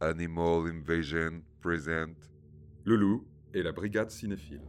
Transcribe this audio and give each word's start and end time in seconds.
Animal 0.00 0.68
Invasion 0.68 1.42
present 1.60 2.16
Le 2.84 2.96
Loup 2.96 3.26
et 3.54 3.62
la 3.62 3.70
Brigade 3.70 4.10
Cinéphile. 4.10 4.60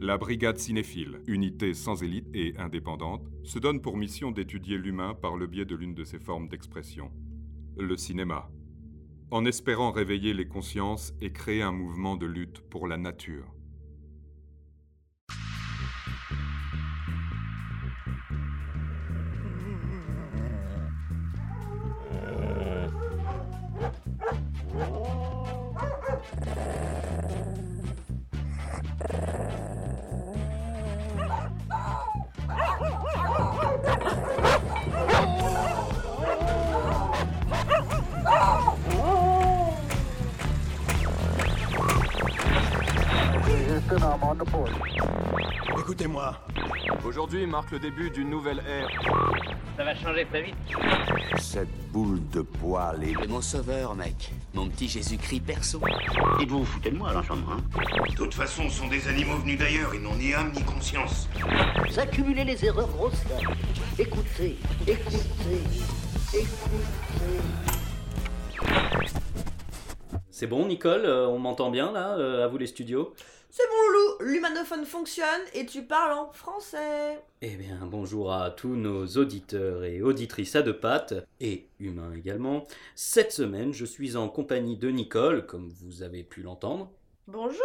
La 0.00 0.16
Brigade 0.16 0.58
Cinéphile, 0.58 1.20
unité 1.26 1.74
sans 1.74 2.02
élite 2.02 2.26
et 2.34 2.54
indépendante, 2.56 3.28
se 3.44 3.58
donne 3.58 3.82
pour 3.82 3.98
mission 3.98 4.30
d'étudier 4.30 4.78
l'humain 4.78 5.14
par 5.14 5.36
le 5.36 5.46
biais 5.46 5.66
de 5.66 5.76
l'une 5.76 5.94
de 5.94 6.04
ses 6.04 6.18
formes 6.18 6.48
d'expression, 6.48 7.12
le 7.76 7.96
cinéma, 7.98 8.50
en 9.30 9.44
espérant 9.44 9.92
réveiller 9.92 10.32
les 10.32 10.48
consciences 10.48 11.14
et 11.20 11.32
créer 11.32 11.62
un 11.62 11.72
mouvement 11.72 12.16
de 12.16 12.26
lutte 12.26 12.62
pour 12.62 12.88
la 12.88 12.96
nature. 12.96 13.54
Écoutez-moi. 45.78 46.38
Aujourd'hui 47.04 47.46
marque 47.46 47.72
le 47.72 47.78
début 47.78 48.10
d'une 48.10 48.30
nouvelle 48.30 48.62
ère. 48.66 48.88
Ça 49.76 49.84
va 49.84 49.94
changer 49.94 50.24
très 50.26 50.42
vite. 50.42 50.54
Cette 51.38 51.68
boule 51.92 52.20
de 52.30 52.42
poil 52.42 53.02
est... 53.04 53.14
C'est 53.20 53.28
mon 53.28 53.40
sauveur, 53.40 53.94
mec. 53.94 54.32
Mon 54.54 54.68
petit 54.68 54.88
Jésus-Christ 54.88 55.40
perso. 55.40 55.80
Et 56.40 56.46
vous 56.46 56.60
vous 56.60 56.64
foutez 56.64 56.90
de 56.90 56.96
moi, 56.96 57.12
l'enchantement, 57.12 57.52
hein 57.52 57.62
De 58.08 58.14
toute 58.14 58.34
façon, 58.34 58.68
ce 58.68 58.80
sont 58.80 58.88
des 58.88 59.08
animaux 59.08 59.36
venus 59.38 59.58
d'ailleurs, 59.58 59.94
ils 59.94 60.02
n'ont 60.02 60.14
ni 60.14 60.32
âme 60.32 60.52
ni 60.54 60.62
conscience. 60.62 61.28
Vous 61.88 61.98
accumulez 61.98 62.44
les 62.44 62.64
erreurs 62.64 62.88
grossières. 62.88 63.50
Écoutez, 63.98 64.58
écoutez, 64.86 65.20
écoutez. 66.36 66.62
C'est 70.30 70.46
bon, 70.46 70.66
Nicole, 70.66 71.04
euh, 71.04 71.28
on 71.28 71.38
m'entend 71.38 71.70
bien 71.70 71.92
là, 71.92 72.16
euh, 72.18 72.44
à 72.44 72.48
vous 72.48 72.58
les 72.58 72.66
studios? 72.66 73.14
C'est 73.54 73.68
bon, 73.68 73.92
Loulou, 73.92 74.32
l'humanophone 74.32 74.86
fonctionne 74.86 75.42
et 75.52 75.66
tu 75.66 75.82
parles 75.82 76.12
en 76.18 76.32
français. 76.32 77.22
Eh 77.42 77.54
bien, 77.56 77.80
bonjour 77.82 78.32
à 78.32 78.50
tous 78.50 78.76
nos 78.76 79.06
auditeurs 79.06 79.84
et 79.84 80.00
auditrices 80.00 80.56
à 80.56 80.62
deux 80.62 80.78
pattes, 80.78 81.12
et 81.38 81.68
humains 81.78 82.14
également. 82.14 82.64
Cette 82.94 83.30
semaine, 83.30 83.74
je 83.74 83.84
suis 83.84 84.16
en 84.16 84.30
compagnie 84.30 84.78
de 84.78 84.88
Nicole, 84.88 85.44
comme 85.44 85.68
vous 85.68 86.02
avez 86.02 86.24
pu 86.24 86.40
l'entendre, 86.40 86.90
Bonjour. 87.26 87.60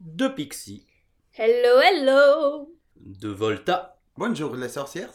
de 0.00 0.28
Pixie, 0.28 0.86
Hello, 1.34 1.78
hello 1.82 2.74
de 2.96 3.28
Volta, 3.28 3.98
Bonjour 4.16 4.56
les 4.56 4.70
sorcières. 4.70 5.12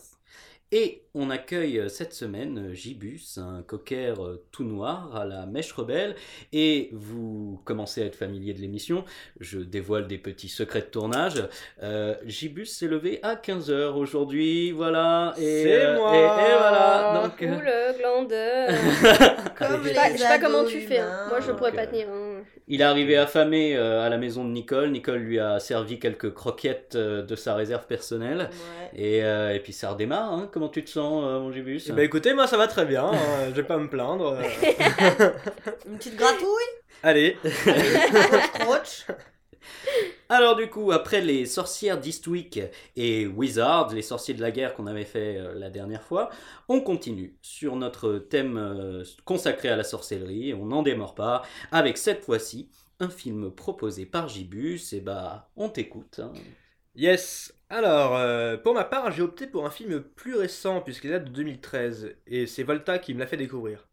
Et 0.78 1.04
on 1.14 1.30
accueille 1.30 1.80
euh, 1.80 1.88
cette 1.88 2.14
semaine 2.14 2.74
Gibus, 2.74 3.38
un 3.38 3.62
cocker 3.62 4.14
euh, 4.20 4.36
tout 4.52 4.66
noir 4.66 5.16
à 5.16 5.24
la 5.24 5.46
mèche 5.46 5.72
rebelle, 5.72 6.16
et 6.52 6.90
vous 6.92 7.62
commencez 7.64 8.02
à 8.02 8.06
être 8.06 8.18
familier 8.18 8.54
de 8.54 8.60
l'émission, 8.60 9.06
je 9.40 9.60
dévoile 9.60 10.08
des 10.08 10.18
petits 10.18 10.50
secrets 10.50 10.82
de 10.82 10.88
tournage. 10.88 11.48
Euh, 11.82 12.16
Gibus 12.26 12.66
s'est 12.66 12.88
levé 12.88 13.20
à 13.24 13.36
15h 13.36 13.94
aujourd'hui, 13.94 14.72
voilà, 14.72 15.34
et, 15.38 15.64
C'est 15.64 15.86
euh, 15.86 15.96
moi. 15.96 16.14
et, 16.14 16.20
et 16.20 16.58
voilà, 16.58 17.22
donc... 17.24 17.42
euh, 17.42 17.56
Ouh 17.56 17.62
le 17.62 17.98
glandeur 17.98 19.56
Comme 19.56 19.82
Je 19.84 19.88
les 19.88 19.94
sais 19.94 19.96
pas, 19.96 20.12
je 20.12 20.18
sais 20.18 20.28
pas 20.28 20.40
comment 20.40 20.66
tu 20.66 20.82
fais, 20.82 21.00
hein. 21.00 21.28
moi 21.30 21.40
je 21.40 21.52
pourrais 21.54 21.72
pas 21.72 21.84
euh, 21.84 21.88
tenir. 21.88 22.08
hein. 22.10 22.25
Il 22.68 22.82
est 22.82 22.84
arrivé 22.84 23.16
affamé 23.16 23.76
euh, 23.78 24.02
à 24.04 24.10
la 24.10 24.18
maison 24.18 24.44
de 24.44 24.50
Nicole. 24.50 24.90
Nicole 24.90 25.20
lui 25.20 25.40
a 25.40 25.60
servi 25.60 26.00
quelques 26.00 26.34
croquettes 26.34 26.96
euh, 26.96 27.22
de 27.22 27.36
sa 27.36 27.54
réserve 27.54 27.86
personnelle. 27.86 28.50
Ouais. 28.52 29.00
Et, 29.00 29.24
euh, 29.24 29.54
et 29.54 29.60
puis 29.60 29.72
ça 29.72 29.92
redémarre. 29.92 30.34
hein. 30.34 30.50
Comment 30.52 30.70
tu 30.70 30.84
te 30.84 30.90
sens, 30.90 31.24
euh, 31.28 31.40
mon 31.40 31.52
Gibus 31.52 31.84
Eh 31.90 31.92
ben 31.92 32.04
écoutez, 32.04 32.34
moi 32.34 32.48
ça 32.48 32.58
va 32.58 32.68
très 32.68 32.86
bien, 32.86 33.06
hein, 33.06 33.18
je 33.50 33.54
vais 33.56 33.64
pas 33.68 33.78
me 33.78 33.88
plaindre. 33.88 34.40
euh. 34.40 34.42
Une 35.88 35.98
petite 35.98 36.16
gratouille? 36.18 36.48
Allez, 37.04 37.38
Croche. 38.60 39.06
Alors 40.30 40.56
du 40.56 40.70
coup, 40.70 40.92
après 40.92 41.22
les 41.22 41.46
sorcières 41.46 42.00
d'Eastwick 42.00 42.60
et 42.96 43.28
Wizards, 43.28 43.94
les 43.94 44.02
sorciers 44.02 44.34
de 44.34 44.42
la 44.42 44.52
guerre 44.52 44.74
qu'on 44.74 44.88
avait 44.88 45.06
fait 45.06 45.38
euh, 45.38 45.54
la 45.56 45.70
dernière 45.70 46.04
fois, 46.04 46.30
on 46.68 46.82
continue 46.82 47.38
sur 47.42 47.76
notre 47.76 48.16
thème 48.18 48.58
euh, 48.58 49.04
consacré 49.26 49.70
à 49.70 49.76
la 49.76 49.84
sorcellerie. 49.84 50.54
On 50.54 50.66
n'en 50.66 50.82
démord 50.84 51.14
pas 51.16 51.44
avec 51.72 51.98
cette 51.98 52.24
fois-ci 52.26 52.70
un 53.00 53.10
film 53.10 53.52
proposé 53.52 54.06
par 54.06 54.28
Gibus. 54.28 54.94
Et 54.94 55.02
bah, 55.02 55.50
on 55.56 55.70
t'écoute. 55.70 56.20
hein. 56.20 56.34
yes. 56.96 57.54
Alors, 57.70 58.16
euh, 58.16 58.58
pour 58.58 58.74
ma 58.74 58.84
part, 58.86 59.12
j'ai 59.12 59.22
opté 59.24 59.48
pour 59.48 59.66
un 59.66 59.72
film 59.72 60.02
plus 60.02 60.36
récent 60.36 60.82
puisqu'il 60.82 61.12
date 61.12 61.26
de 61.26 61.30
2013 61.32 62.16
et 62.28 62.48
c'est 62.48 62.64
Volta 62.64 63.00
qui 63.00 63.14
me 63.14 63.20
l'a 63.20 63.28
fait 63.28 63.38
découvrir. 63.38 63.88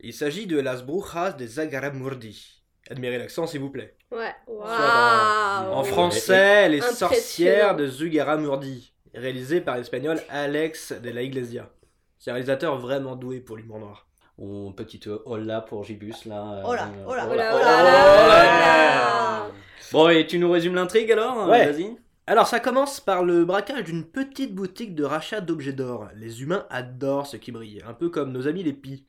Il 0.00 0.14
s'agit 0.14 0.46
de 0.46 0.58
Las 0.60 0.82
Brujas 0.84 1.32
de 1.32 1.46
Zagaramurdi. 1.46 2.64
Admirez 2.90 3.18
l'accent 3.18 3.46
s'il 3.46 3.60
vous 3.60 3.70
plaît. 3.70 3.96
Ouais. 4.12 4.32
En 4.48 5.82
français, 5.84 6.68
Les 6.68 6.80
sorcières 6.80 7.74
de 7.76 7.86
Zugaramurdi, 7.86 8.92
réalisé 9.14 9.60
par 9.60 9.76
l'espagnol 9.76 10.20
Alex 10.28 10.92
de 10.92 11.10
la 11.10 11.22
Iglesia. 11.22 11.70
C'est 12.18 12.30
un 12.30 12.34
réalisateur 12.34 12.78
vraiment 12.78 13.16
doué 13.16 13.40
pour 13.40 13.56
l'humour 13.56 13.78
noir. 13.80 14.06
On 14.38 14.72
petite 14.72 15.06
euh, 15.06 15.22
hola 15.24 15.62
pour 15.62 15.82
Gibus 15.84 16.26
là. 16.26 16.58
euh, 16.58 16.62
Hola, 16.64 16.82
euh, 16.84 17.06
hola, 17.06 17.26
Oh 17.28 17.32
hola. 17.32 17.52
là. 17.54 19.46
Bon, 19.92 20.08
et 20.10 20.26
tu 20.26 20.38
nous 20.38 20.50
résumes 20.50 20.74
l'intrigue 20.74 21.10
alors 21.12 21.48
Ouais. 21.48 21.70
Vas-y. 21.72 21.96
Alors 22.26 22.46
ça 22.46 22.60
commence 22.60 23.00
par 23.00 23.22
le 23.24 23.44
braquage 23.44 23.84
d'une 23.84 24.04
petite 24.04 24.54
boutique 24.54 24.94
de 24.94 25.04
rachat 25.04 25.40
d'objets 25.40 25.72
d'or. 25.72 26.08
Les 26.16 26.42
humains 26.42 26.66
adorent 26.70 27.26
ce 27.26 27.36
qui 27.36 27.50
brille, 27.52 27.80
un 27.88 27.94
peu 27.94 28.08
comme 28.10 28.32
nos 28.32 28.46
amis 28.48 28.62
les 28.64 28.72
pis. 28.74 29.06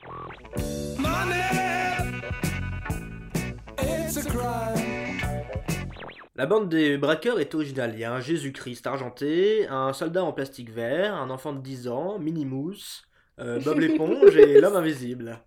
La 6.37 6.45
bande 6.45 6.69
des 6.69 6.99
braqueurs 6.99 7.39
est 7.39 7.55
originale. 7.55 7.93
Il 7.95 7.99
y 7.99 8.03
a 8.03 8.13
un 8.13 8.19
Jésus-Christ 8.19 8.85
argenté, 8.85 9.67
un 9.69 9.91
soldat 9.91 10.23
en 10.23 10.33
plastique 10.33 10.69
vert, 10.69 11.15
un 11.15 11.31
enfant 11.31 11.51
de 11.51 11.59
10 11.59 11.87
ans, 11.87 12.19
Minimousse, 12.19 13.07
euh, 13.39 13.59
Bob 13.59 13.79
l'éponge 13.79 14.37
et 14.37 14.61
l'homme 14.61 14.75
invisible. 14.75 15.39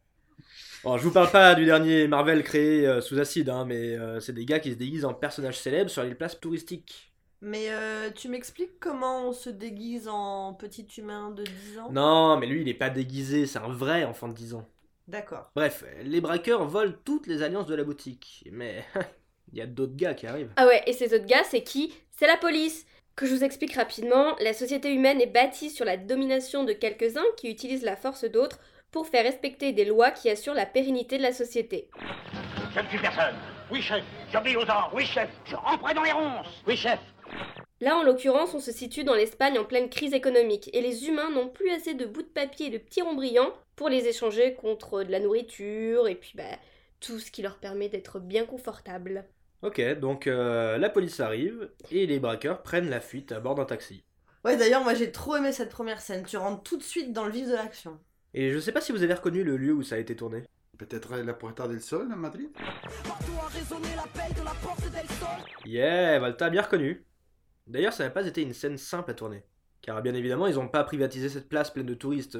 Bon, 0.82 0.96
je 0.96 1.04
vous 1.04 1.12
parle 1.12 1.30
pas 1.30 1.54
du 1.54 1.64
dernier 1.64 2.08
Marvel 2.08 2.42
créé 2.42 2.88
euh, 2.88 3.00
sous 3.00 3.20
acide, 3.20 3.50
hein, 3.50 3.66
mais 3.66 3.96
euh, 3.96 4.18
c'est 4.18 4.32
des 4.32 4.44
gars 4.44 4.58
qui 4.58 4.72
se 4.72 4.76
déguisent 4.78 5.04
en 5.04 5.14
personnages 5.14 5.60
célèbres 5.60 5.90
sur 5.90 6.02
les 6.02 6.16
places 6.16 6.40
touristiques. 6.40 7.12
Mais 7.40 7.70
euh, 7.70 8.10
tu 8.10 8.28
m'expliques 8.28 8.80
comment 8.80 9.28
on 9.28 9.32
se 9.32 9.48
déguise 9.48 10.08
en 10.08 10.54
petit 10.54 10.88
humain 10.98 11.30
de 11.30 11.44
10 11.44 11.78
ans? 11.78 11.92
Non, 11.92 12.36
mais 12.36 12.46
lui 12.46 12.62
il 12.62 12.68
est 12.68 12.74
pas 12.74 12.90
déguisé, 12.90 13.46
c'est 13.46 13.60
un 13.60 13.68
vrai 13.68 14.04
enfant 14.04 14.26
de 14.26 14.34
10 14.34 14.54
ans. 14.54 14.66
D'accord. 15.06 15.52
Bref, 15.54 15.84
les 16.02 16.20
braqueurs 16.20 16.66
volent 16.66 16.94
toutes 17.04 17.28
les 17.28 17.42
alliances 17.42 17.66
de 17.66 17.76
la 17.76 17.84
boutique, 17.84 18.48
mais 18.50 18.84
il 19.52 19.58
y 19.58 19.62
a 19.62 19.66
d'autres 19.66 19.96
gars 19.96 20.14
qui 20.14 20.26
arrivent. 20.26 20.52
Ah 20.56 20.66
ouais, 20.66 20.82
et 20.86 20.92
ces 20.92 21.14
autres 21.14 21.26
gars, 21.26 21.44
c'est 21.44 21.62
qui? 21.62 21.94
C'est 22.10 22.26
la 22.26 22.36
police 22.36 22.86
Que 23.16 23.26
je 23.26 23.34
vous 23.34 23.44
explique 23.44 23.74
rapidement, 23.74 24.36
la 24.40 24.54
société 24.54 24.92
humaine 24.92 25.20
est 25.20 25.26
bâtie 25.26 25.70
sur 25.70 25.84
la 25.84 25.96
domination 25.96 26.64
de 26.64 26.72
quelques-uns 26.72 27.24
qui 27.36 27.50
utilisent 27.50 27.84
la 27.84 27.96
force 27.96 28.24
d'autres 28.24 28.58
pour 28.90 29.06
faire 29.06 29.24
respecter 29.24 29.72
des 29.72 29.84
lois 29.84 30.10
qui 30.10 30.30
assurent 30.30 30.54
la 30.54 30.66
pérennité 30.66 31.18
de 31.18 31.22
la 31.22 31.32
société. 31.32 31.88
Je 32.74 32.80
ne 32.80 32.88
suis 32.88 32.98
personne. 32.98 33.34
Oui, 33.70 33.82
chef. 33.82 34.02
J'obéis 34.32 34.56
aux 34.56 34.62
ordres. 34.62 34.90
Oui, 34.94 35.04
chef. 35.04 35.28
Je 35.44 35.52
dans 35.52 36.02
les 36.02 36.12
ronces. 36.12 36.62
Oui, 36.66 36.76
chef. 36.76 36.98
Là, 37.80 37.96
en 37.96 38.02
l'occurrence, 38.02 38.54
on 38.54 38.60
se 38.60 38.72
situe 38.72 39.04
dans 39.04 39.14
l'Espagne 39.14 39.58
en 39.58 39.64
pleine 39.64 39.88
crise 39.88 40.12
économique, 40.12 40.68
et 40.74 40.82
les 40.82 41.06
humains 41.06 41.30
n'ont 41.30 41.48
plus 41.48 41.70
assez 41.70 41.94
de 41.94 42.04
bouts 42.04 42.22
de 42.22 42.26
papier 42.26 42.66
et 42.66 42.70
de 42.70 42.78
petits 42.78 43.00
ronds 43.00 43.14
brillants 43.14 43.52
pour 43.76 43.88
les 43.88 44.06
échanger 44.06 44.54
contre 44.54 45.02
de 45.02 45.10
la 45.10 45.20
nourriture, 45.20 46.08
et 46.08 46.14
puis 46.14 46.32
bah, 46.34 46.58
tout 47.00 47.18
ce 47.18 47.30
qui 47.30 47.42
leur 47.42 47.56
permet 47.56 47.88
d'être 47.88 48.18
bien 48.18 48.44
confortables. 48.44 49.24
Ok, 49.62 49.80
donc 49.98 50.26
euh, 50.26 50.78
la 50.78 50.88
police 50.88 51.20
arrive 51.20 51.70
et 51.90 52.06
les 52.06 52.18
braqueurs 52.18 52.62
prennent 52.62 52.88
la 52.88 53.00
fuite 53.00 53.30
à 53.32 53.40
bord 53.40 53.54
d'un 53.54 53.66
taxi. 53.66 54.02
Ouais, 54.44 54.56
d'ailleurs, 54.56 54.82
moi 54.82 54.94
j'ai 54.94 55.12
trop 55.12 55.36
aimé 55.36 55.52
cette 55.52 55.68
première 55.68 56.00
scène. 56.00 56.24
Tu 56.24 56.38
rentres 56.38 56.62
tout 56.62 56.78
de 56.78 56.82
suite 56.82 57.12
dans 57.12 57.26
le 57.26 57.32
vif 57.32 57.46
de 57.46 57.52
l'action. 57.52 57.98
Et 58.32 58.52
je 58.52 58.58
sais 58.58 58.72
pas 58.72 58.80
si 58.80 58.92
vous 58.92 59.02
avez 59.02 59.12
reconnu 59.12 59.44
le 59.44 59.58
lieu 59.58 59.72
où 59.74 59.82
ça 59.82 59.96
a 59.96 59.98
été 59.98 60.16
tourné. 60.16 60.44
Peut-être 60.78 61.14
la 61.16 61.34
Puerta 61.34 61.68
del 61.68 61.82
Sol 61.82 62.10
à 62.10 62.16
Madrid 62.16 62.48
Yeah, 65.66 66.18
Volta 66.18 66.48
bien 66.48 66.62
reconnu. 66.62 67.04
D'ailleurs, 67.66 67.92
ça 67.92 68.04
n'a 68.04 68.10
pas 68.10 68.26
été 68.26 68.40
une 68.40 68.54
scène 68.54 68.78
simple 68.78 69.10
à 69.10 69.14
tourner. 69.14 69.44
Car 69.82 70.00
bien 70.00 70.14
évidemment, 70.14 70.46
ils 70.46 70.54
n'ont 70.54 70.68
pas 70.68 70.84
privatisé 70.84 71.28
cette 71.28 71.50
place 71.50 71.70
pleine 71.70 71.84
de 71.86 71.94
touristes. 71.94 72.38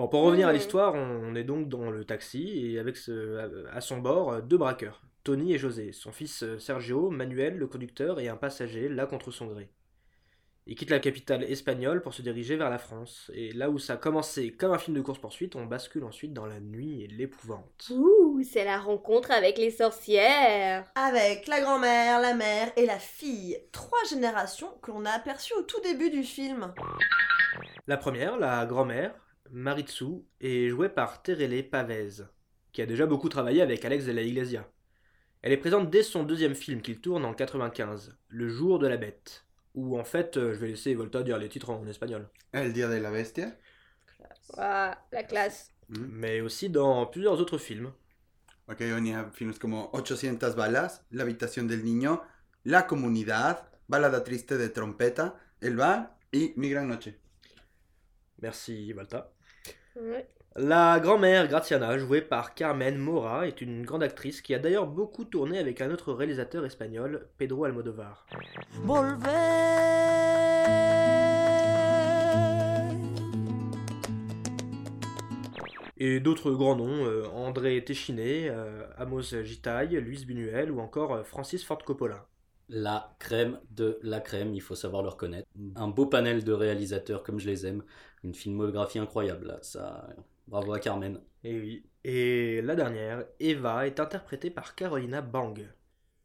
Bon, 0.00 0.08
pour 0.08 0.22
revenir 0.22 0.48
à 0.48 0.52
l'histoire, 0.54 0.94
on 0.94 1.34
est 1.34 1.44
donc 1.44 1.68
dans 1.68 1.90
le 1.90 2.06
taxi 2.06 2.72
et 2.72 2.78
avec 2.78 2.96
ce- 2.96 3.66
à 3.70 3.82
son 3.82 3.98
bord 3.98 4.32
euh, 4.32 4.40
deux 4.40 4.56
braqueurs, 4.56 5.02
Tony 5.24 5.52
et 5.52 5.58
José, 5.58 5.92
son 5.92 6.10
fils 6.10 6.42
euh, 6.42 6.58
Sergio, 6.58 7.10
Manuel, 7.10 7.58
le 7.58 7.66
conducteur, 7.66 8.18
et 8.18 8.26
un 8.30 8.36
passager 8.36 8.88
là 8.88 9.04
contre 9.04 9.30
son 9.30 9.44
gré. 9.44 9.68
Il 10.66 10.74
quitte 10.74 10.88
la 10.88 11.00
capitale 11.00 11.44
espagnole 11.44 12.00
pour 12.00 12.14
se 12.14 12.22
diriger 12.22 12.56
vers 12.56 12.70
la 12.70 12.78
France. 12.78 13.30
Et 13.34 13.52
là 13.52 13.68
où 13.68 13.78
ça 13.78 13.92
a 13.92 13.96
commencé 13.98 14.52
comme 14.52 14.72
un 14.72 14.78
film 14.78 14.96
de 14.96 15.02
course-poursuite, 15.02 15.54
on 15.54 15.66
bascule 15.66 16.04
ensuite 16.04 16.32
dans 16.32 16.46
la 16.46 16.60
nuit 16.60 17.02
et 17.02 17.06
l'épouvante. 17.06 17.90
Ouh, 17.90 18.40
c'est 18.42 18.64
la 18.64 18.78
rencontre 18.78 19.30
avec 19.32 19.58
les 19.58 19.70
sorcières. 19.70 20.90
Avec 20.94 21.46
la 21.46 21.60
grand-mère, 21.60 22.22
la 22.22 22.32
mère 22.32 22.72
et 22.78 22.86
la 22.86 22.98
fille. 22.98 23.58
Trois 23.70 24.02
générations 24.08 24.70
que 24.80 24.92
l'on 24.92 25.04
a 25.04 25.10
aperçues 25.10 25.52
au 25.58 25.62
tout 25.62 25.80
début 25.82 26.08
du 26.08 26.22
film. 26.22 26.72
La 27.86 27.98
première, 27.98 28.38
la 28.38 28.64
grand-mère, 28.64 29.12
Maritsu, 29.52 30.22
est 30.40 30.68
jouée 30.68 30.88
par 30.88 31.22
Terele 31.22 31.68
Pavez, 31.68 32.24
qui 32.72 32.82
a 32.82 32.86
déjà 32.86 33.06
beaucoup 33.06 33.28
travaillé 33.28 33.62
avec 33.62 33.84
Alex 33.84 34.04
de 34.06 34.12
la 34.12 34.22
Iglesia. 34.22 34.68
Elle 35.42 35.52
est 35.52 35.56
présente 35.56 35.90
dès 35.90 36.02
son 36.02 36.22
deuxième 36.22 36.54
film 36.54 36.82
qu'il 36.82 37.00
tourne 37.00 37.24
en 37.24 37.34
95, 37.34 38.16
Le 38.28 38.48
jour 38.48 38.78
de 38.78 38.86
la 38.86 38.96
bête, 38.96 39.46
où 39.74 39.98
en 39.98 40.04
fait, 40.04 40.36
euh, 40.36 40.54
je 40.54 40.58
vais 40.58 40.68
laisser 40.68 40.94
Volta 40.94 41.22
dire 41.22 41.38
les 41.38 41.48
titres 41.48 41.70
en 41.70 41.86
espagnol. 41.86 42.28
El 42.52 42.72
Dia 42.72 42.88
de 42.88 42.96
la 42.96 43.10
Bestia? 43.10 43.52
Ouah, 44.56 44.98
la 45.12 45.22
classe. 45.24 45.72
Mais 45.88 46.40
aussi 46.40 46.68
dans 46.68 47.06
plusieurs 47.06 47.40
autres 47.40 47.58
films. 47.58 47.92
Ok, 48.68 48.82
on 48.82 49.04
y 49.04 49.12
a 49.12 49.30
films 49.32 49.58
como 49.58 49.90
800 49.92 50.54
balas, 50.54 51.04
La 51.10 51.24
habitación 51.24 51.66
del 51.66 51.84
niño, 51.84 52.22
La 52.64 52.86
comunidad, 52.86 53.68
Balada 53.88 54.22
triste 54.22 54.56
de 54.58 54.68
trompeta, 54.68 55.34
El 55.60 55.76
bar 55.76 56.16
y 56.30 56.52
Mi 56.56 56.68
gran 56.68 56.86
noche. 56.86 57.18
Merci 58.38 58.92
Volta. 58.92 59.32
Ouais. 59.96 60.26
La 60.56 60.98
grand-mère 61.00 61.46
Graziana, 61.46 61.96
jouée 61.96 62.20
par 62.20 62.54
Carmen 62.54 62.98
Mora, 62.98 63.46
est 63.46 63.60
une 63.60 63.84
grande 63.84 64.02
actrice 64.02 64.42
qui 64.42 64.52
a 64.52 64.58
d'ailleurs 64.58 64.86
beaucoup 64.86 65.24
tourné 65.24 65.58
avec 65.58 65.80
un 65.80 65.90
autre 65.90 66.12
réalisateur 66.12 66.66
espagnol, 66.66 67.28
Pedro 67.38 67.64
Almodovar. 67.64 68.26
Et 75.98 76.18
d'autres 76.18 76.50
grands 76.52 76.76
noms, 76.76 77.04
euh, 77.04 77.26
André 77.34 77.84
Téchiné, 77.84 78.48
euh, 78.48 78.86
Amos 78.96 79.42
Gitaille, 79.44 80.00
Luis 80.00 80.24
Buñuel 80.24 80.70
ou 80.72 80.80
encore 80.80 81.12
euh, 81.12 81.22
Francis 81.22 81.62
Ford 81.62 81.84
Coppola. 81.84 82.26
La 82.72 83.16
crème 83.18 83.58
de 83.70 83.98
la 84.02 84.20
crème, 84.20 84.54
il 84.54 84.62
faut 84.62 84.76
savoir 84.76 85.02
le 85.02 85.08
reconnaître. 85.08 85.48
Un 85.74 85.88
beau 85.88 86.06
panel 86.06 86.44
de 86.44 86.52
réalisateurs 86.52 87.22
comme 87.24 87.40
je 87.40 87.48
les 87.48 87.66
aime. 87.66 87.82
Une 88.22 88.34
filmographie 88.34 88.98
incroyable, 88.98 89.48
là. 89.48 89.58
Ça... 89.62 90.08
Bravo 90.46 90.72
à 90.72 90.80
Carmen. 90.80 91.20
Et 91.44 91.58
oui. 91.58 91.86
Et 92.04 92.60
la 92.62 92.74
dernière, 92.74 93.24
Eva, 93.38 93.86
est 93.86 94.00
interprétée 94.00 94.50
par 94.50 94.74
Carolina 94.74 95.20
Bang. 95.20 95.68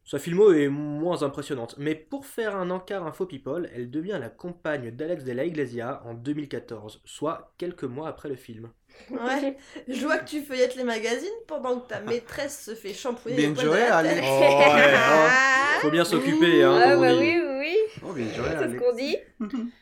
Sa 0.04 0.20
filmo 0.20 0.52
est 0.52 0.68
moins 0.68 1.24
impressionnante, 1.24 1.76
mais 1.78 1.96
pour 1.96 2.26
faire 2.26 2.56
un 2.56 2.70
encart 2.70 3.04
info 3.06 3.26
people, 3.26 3.68
elle 3.74 3.90
devient 3.90 4.18
la 4.20 4.30
compagne 4.30 4.92
d'Alex 4.92 5.24
de 5.24 5.32
la 5.32 5.44
Iglesia 5.44 6.00
en 6.04 6.14
2014, 6.14 7.02
soit 7.04 7.54
quelques 7.58 7.84
mois 7.84 8.08
après 8.08 8.28
le 8.28 8.36
film. 8.36 8.70
Ouais, 9.10 9.56
je 9.88 10.04
vois 10.04 10.18
que 10.18 10.28
tu 10.28 10.42
feuillettes 10.42 10.74
les 10.76 10.84
magazines 10.84 11.28
pendant 11.46 11.80
que 11.80 11.88
ta 11.88 12.00
maîtresse 12.00 12.64
se 12.64 12.74
fait 12.74 12.92
shampouiller 12.94 13.36
Bien 13.48 13.54
joué, 13.54 13.78
tête. 13.78 14.22
Oh, 14.24 14.40
ouais, 14.40 14.94
hein. 14.94 15.30
Faut 15.80 15.90
bien 15.90 16.04
s'occuper, 16.04 16.62
hein, 16.62 16.80
Ah 16.82 16.90
comme 16.90 16.98
on 16.98 17.00
bah 17.02 17.12
dit. 17.12 17.18
oui, 17.20 17.40
oui, 17.40 17.56
oui. 17.58 17.76
Oh, 18.04 18.12
bien 18.12 18.32
joué, 18.32 18.48
C'est 18.58 18.72
ce 18.72 18.76
qu'on 18.78 18.94
dit. 18.96 19.16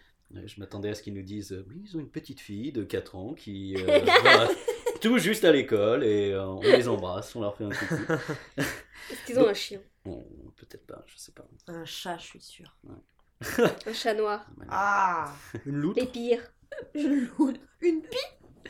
Je 0.46 0.58
m'attendais 0.58 0.88
à 0.88 0.94
ce 0.94 1.02
qu'ils 1.02 1.14
nous 1.14 1.22
disent 1.22 1.52
euh, 1.52 1.64
oui, 1.68 1.82
ils 1.84 1.96
ont 1.96 2.00
une 2.00 2.10
petite 2.10 2.40
fille 2.40 2.72
de 2.72 2.82
4 2.82 3.14
ans 3.14 3.34
qui 3.34 3.76
euh, 3.78 4.00
va 4.00 4.48
tout 5.00 5.16
juste 5.18 5.44
à 5.44 5.52
l'école 5.52 6.02
et 6.02 6.32
euh, 6.32 6.44
on 6.44 6.60
les 6.60 6.88
embrasse, 6.88 7.36
on 7.36 7.40
leur 7.40 7.56
fait 7.56 7.62
un 7.62 7.70
coucou. 7.70 8.02
Est-ce 8.56 9.26
qu'ils 9.26 9.38
ont 9.38 9.46
un 9.48 9.54
chien? 9.54 9.80
Bon, 10.04 10.26
peut-être 10.56 10.86
pas, 10.88 11.04
je 11.06 11.16
sais 11.16 11.30
pas. 11.30 11.46
Un 11.68 11.84
chat, 11.84 12.16
je 12.18 12.24
suis 12.24 12.40
sûre. 12.40 12.76
Un 13.86 13.92
chat 13.92 14.14
noir 14.14 14.44
Ah 14.68 15.32
Une 15.66 15.76
loutre 15.76 16.00
Les 16.00 16.06
pires. 16.06 16.42
Une 16.94 17.28
loutre 17.38 17.60
Une 17.80 18.02
pie? 18.02 18.18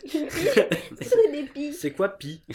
C'est 0.06 1.32
des 1.32 1.44
pies. 1.44 1.72
C'est 1.72 1.92
quoi 1.92 2.08
Pi 2.10 2.42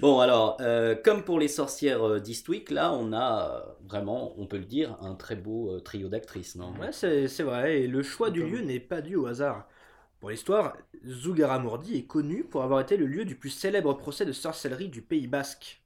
Bon, 0.00 0.20
alors, 0.20 0.58
euh, 0.60 0.94
comme 1.02 1.24
pour 1.24 1.38
les 1.38 1.48
sorcières 1.48 2.06
euh, 2.06 2.20
d'Eastwick, 2.20 2.70
là, 2.70 2.92
on 2.92 3.12
a 3.12 3.64
euh, 3.66 3.72
vraiment, 3.88 4.34
on 4.38 4.46
peut 4.46 4.58
le 4.58 4.64
dire, 4.64 4.96
un 5.00 5.14
très 5.14 5.36
beau 5.36 5.78
trio 5.80 6.08
d'actrices, 6.08 6.56
non? 6.56 6.74
Ouais, 6.80 6.92
c'est 6.92 7.28
c'est 7.28 7.42
vrai, 7.42 7.82
et 7.82 7.86
le 7.86 8.02
choix 8.02 8.30
du 8.30 8.44
lieu 8.44 8.60
n'est 8.60 8.80
pas 8.80 9.00
dû 9.00 9.16
au 9.16 9.26
hasard. 9.26 9.66
Pour 10.24 10.30
l'histoire, 10.30 10.78
Zugarramurdi 11.06 11.98
est 11.98 12.06
connu 12.06 12.44
pour 12.44 12.62
avoir 12.62 12.80
été 12.80 12.96
le 12.96 13.04
lieu 13.04 13.26
du 13.26 13.34
plus 13.34 13.50
célèbre 13.50 13.92
procès 13.92 14.24
de 14.24 14.32
sorcellerie 14.32 14.88
du 14.88 15.02
Pays 15.02 15.26
Basque. 15.26 15.82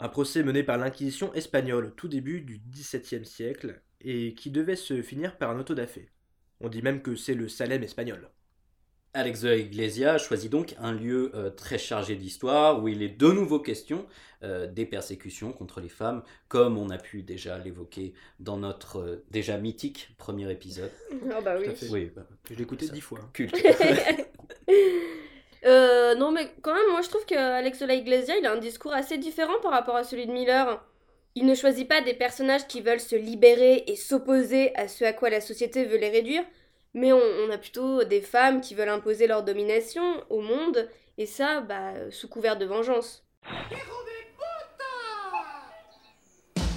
Un 0.00 0.08
procès 0.08 0.42
mené 0.42 0.64
par 0.64 0.78
l'Inquisition 0.78 1.32
espagnole 1.34 1.84
au 1.84 1.90
tout 1.90 2.08
début 2.08 2.40
du 2.40 2.60
XVIIe 2.72 3.24
siècle 3.24 3.82
et 4.00 4.34
qui 4.34 4.50
devait 4.50 4.74
se 4.74 5.00
finir 5.00 5.38
par 5.38 5.52
un 5.52 5.60
auto-da-fé. 5.60 6.10
On 6.58 6.68
dit 6.68 6.82
même 6.82 7.02
que 7.02 7.14
c'est 7.14 7.34
le 7.34 7.48
Salem 7.48 7.84
espagnol. 7.84 8.30
Alex 9.14 9.42
de 9.42 9.48
la 9.48 9.56
Iglesia 9.56 10.18
choisit 10.18 10.50
donc 10.50 10.74
un 10.78 10.92
lieu 10.92 11.30
euh, 11.34 11.50
très 11.50 11.78
chargé 11.78 12.16
d'histoire 12.16 12.82
où 12.82 12.88
il 12.88 13.02
est 13.02 13.08
de 13.08 13.28
nouveau 13.28 13.60
question 13.60 14.06
euh, 14.42 14.66
des 14.66 14.84
persécutions 14.84 15.52
contre 15.52 15.80
les 15.80 15.88
femmes, 15.88 16.22
comme 16.48 16.76
on 16.76 16.90
a 16.90 16.98
pu 16.98 17.22
déjà 17.22 17.56
l'évoquer 17.56 18.12
dans 18.40 18.58
notre 18.58 18.98
euh, 18.98 19.24
déjà 19.30 19.56
mythique 19.56 20.10
premier 20.18 20.50
épisode. 20.50 20.90
Ah 21.32 21.40
bah 21.40 21.54
oui. 21.58 21.68
Oui, 21.90 22.12
bah, 22.14 22.26
Je 22.50 22.54
l'ai 22.54 22.62
écouté 22.62 22.88
dix 22.88 23.00
fois. 23.00 23.20
Culte. 23.32 23.56
Euh, 25.66 26.14
non, 26.14 26.30
mais 26.30 26.50
quand 26.60 26.74
même, 26.74 26.90
moi 26.90 27.00
je 27.00 27.08
trouve 27.08 27.24
que 27.24 27.34
Alex 27.34 27.78
de 27.78 27.86
la 27.86 27.94
Iglesia, 27.94 28.36
il 28.36 28.44
a 28.44 28.52
un 28.52 28.58
discours 28.58 28.92
assez 28.92 29.16
différent 29.16 29.58
par 29.62 29.72
rapport 29.72 29.96
à 29.96 30.04
celui 30.04 30.26
de 30.26 30.30
Miller. 30.30 30.84
Il 31.34 31.46
ne 31.46 31.54
choisit 31.54 31.88
pas 31.88 32.02
des 32.02 32.12
personnages 32.12 32.66
qui 32.66 32.82
veulent 32.82 33.00
se 33.00 33.16
libérer 33.16 33.84
et 33.86 33.96
s'opposer 33.96 34.76
à 34.76 34.88
ce 34.88 35.04
à 35.04 35.14
quoi 35.14 35.30
la 35.30 35.40
société 35.40 35.86
veut 35.86 35.96
les 35.96 36.10
réduire, 36.10 36.44
mais 36.94 37.12
on, 37.12 37.20
on 37.20 37.50
a 37.50 37.58
plutôt 37.58 38.04
des 38.04 38.20
femmes 38.20 38.60
qui 38.60 38.74
veulent 38.74 38.88
imposer 38.88 39.26
leur 39.26 39.42
domination 39.42 40.24
au 40.30 40.40
monde, 40.40 40.88
et 41.18 41.26
ça, 41.26 41.60
bah, 41.60 41.92
sous 42.10 42.28
couvert 42.28 42.56
de 42.56 42.64
vengeance. 42.64 43.24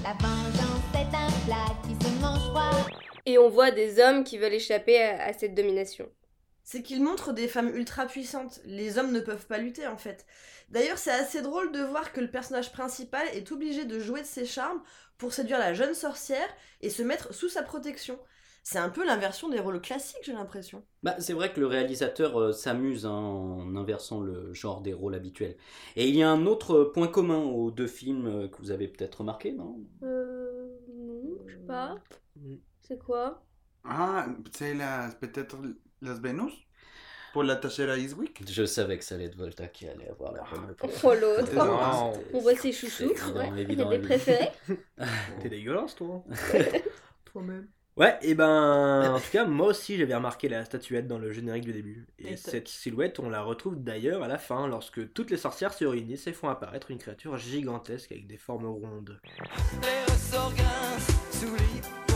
La 0.03 0.13
vengeance 0.13 0.83
est 0.93 1.15
un 1.15 1.45
plat 1.45 1.75
qui 1.83 1.95
se 2.05 2.21
mange 2.21 2.49
froid 2.49 2.87
Et 3.25 3.37
on 3.37 3.49
voit 3.49 3.71
des 3.71 3.99
hommes 3.99 4.23
qui 4.23 4.37
veulent 4.37 4.53
échapper 4.53 5.01
à, 5.01 5.25
à 5.25 5.33
cette 5.33 5.55
domination. 5.55 6.09
C'est 6.63 6.81
qu'il 6.81 7.03
montre 7.03 7.33
des 7.33 7.47
femmes 7.47 7.75
ultra 7.75 8.05
puissantes. 8.05 8.59
Les 8.65 8.97
hommes 8.97 9.11
ne 9.11 9.19
peuvent 9.19 9.47
pas 9.47 9.57
lutter 9.57 9.87
en 9.87 9.97
fait. 9.97 10.25
D'ailleurs, 10.69 10.97
c'est 10.97 11.11
assez 11.11 11.41
drôle 11.41 11.71
de 11.71 11.81
voir 11.81 12.11
que 12.11 12.19
le 12.19 12.29
personnage 12.29 12.71
principal 12.71 13.25
est 13.33 13.51
obligé 13.51 13.85
de 13.85 13.99
jouer 13.99 14.21
de 14.21 14.25
ses 14.25 14.45
charmes 14.45 14.81
pour 15.17 15.33
séduire 15.33 15.59
la 15.59 15.73
jeune 15.73 15.93
sorcière 15.93 16.47
et 16.81 16.89
se 16.89 17.03
mettre 17.03 17.33
sous 17.33 17.49
sa 17.49 17.63
protection. 17.63 18.19
C'est 18.69 18.79
un 18.79 18.89
peu 18.89 19.05
l'inversion 19.05 19.47
des 19.47 19.61
rôles 19.61 19.79
classiques, 19.79 20.19
j'ai 20.23 20.33
l'impression. 20.33 20.83
Bah, 21.01 21.15
c'est 21.19 21.31
vrai 21.31 21.53
que 21.53 21.61
le 21.61 21.67
réalisateur 21.67 22.37
euh, 22.37 22.51
s'amuse 22.51 23.05
hein, 23.05 23.11
en 23.11 23.77
inversant 23.77 24.19
le 24.19 24.53
genre 24.53 24.81
des 24.81 24.91
rôles 24.91 25.15
habituels. 25.15 25.55
Et 25.95 26.09
il 26.09 26.15
y 26.17 26.21
a 26.21 26.29
un 26.29 26.45
autre 26.45 26.83
point 26.83 27.07
commun 27.07 27.37
aux 27.37 27.71
deux 27.71 27.87
films 27.87 28.27
euh, 28.27 28.47
que 28.49 28.57
vous 28.57 28.71
avez 28.71 28.89
peut-être 28.89 29.19
remarqué, 29.19 29.53
non? 29.53 29.79
Euh. 30.03 30.67
Non, 30.93 31.37
je 31.47 31.53
sais 31.53 31.65
pas. 31.65 31.95
Mm. 32.35 32.55
C'est 32.81 32.99
quoi? 32.99 33.41
Ah, 33.85 34.27
c'est 34.51 34.73
la, 34.73 35.11
peut-être 35.21 35.55
Las 36.01 36.19
Venus 36.19 36.51
Pour 37.31 37.43
la 37.43 37.55
tachera 37.55 37.97
Eastwick? 37.97 38.43
Je 38.51 38.65
savais 38.65 38.97
que 38.97 39.05
ça 39.05 39.15
allait 39.15 39.27
être 39.27 39.37
Volta 39.37 39.67
qui 39.67 39.87
allait 39.87 40.09
avoir 40.09 40.33
la 40.33 40.43
bonne 40.43 40.65
réponse. 40.65 40.91
Oh 41.05 41.13
l'autre. 41.13 42.13
On 42.33 42.39
voit 42.39 42.55
ses 42.57 42.73
chouchous. 42.73 43.13
C'est 43.15 43.23
évident, 43.23 43.39
ouais. 43.39 43.47
Il 43.47 43.59
y 43.59 43.61
a 43.61 43.63
des 43.63 43.71
évident. 43.71 44.01
préférés. 44.01 44.51
T'es 45.41 45.47
dégueulasse, 45.47 45.95
toi. 45.95 46.21
Toi-même. 47.31 47.69
Ouais, 47.97 48.15
et 48.21 48.35
ben, 48.35 49.11
en 49.15 49.19
tout 49.19 49.31
cas, 49.31 49.45
moi 49.45 49.67
aussi 49.67 49.97
j'avais 49.97 50.15
remarqué 50.15 50.47
la 50.47 50.63
statuette 50.65 51.07
dans 51.07 51.17
le 51.17 51.31
générique 51.31 51.65
du 51.65 51.73
début. 51.73 52.05
Et 52.19 52.37
cette 52.37 52.67
silhouette, 52.67 53.19
on 53.19 53.29
la 53.29 53.41
retrouve 53.41 53.83
d'ailleurs 53.83 54.23
à 54.23 54.27
la 54.27 54.37
fin, 54.37 54.67
lorsque 54.67 55.13
toutes 55.13 55.31
les 55.31 55.37
sorcières 55.37 55.73
se 55.73 55.85
réunissent 55.85 56.27
et 56.27 56.33
font 56.33 56.49
apparaître 56.49 56.91
une 56.91 56.99
créature 56.99 57.37
gigantesque 57.37 58.11
avec 58.11 58.27
des 58.27 58.37
formes 58.37 58.67
rondes. 58.67 59.19
Les 59.81 60.13
ressorts 60.13 60.53
grincent 60.53 61.13
sous 61.31 62.06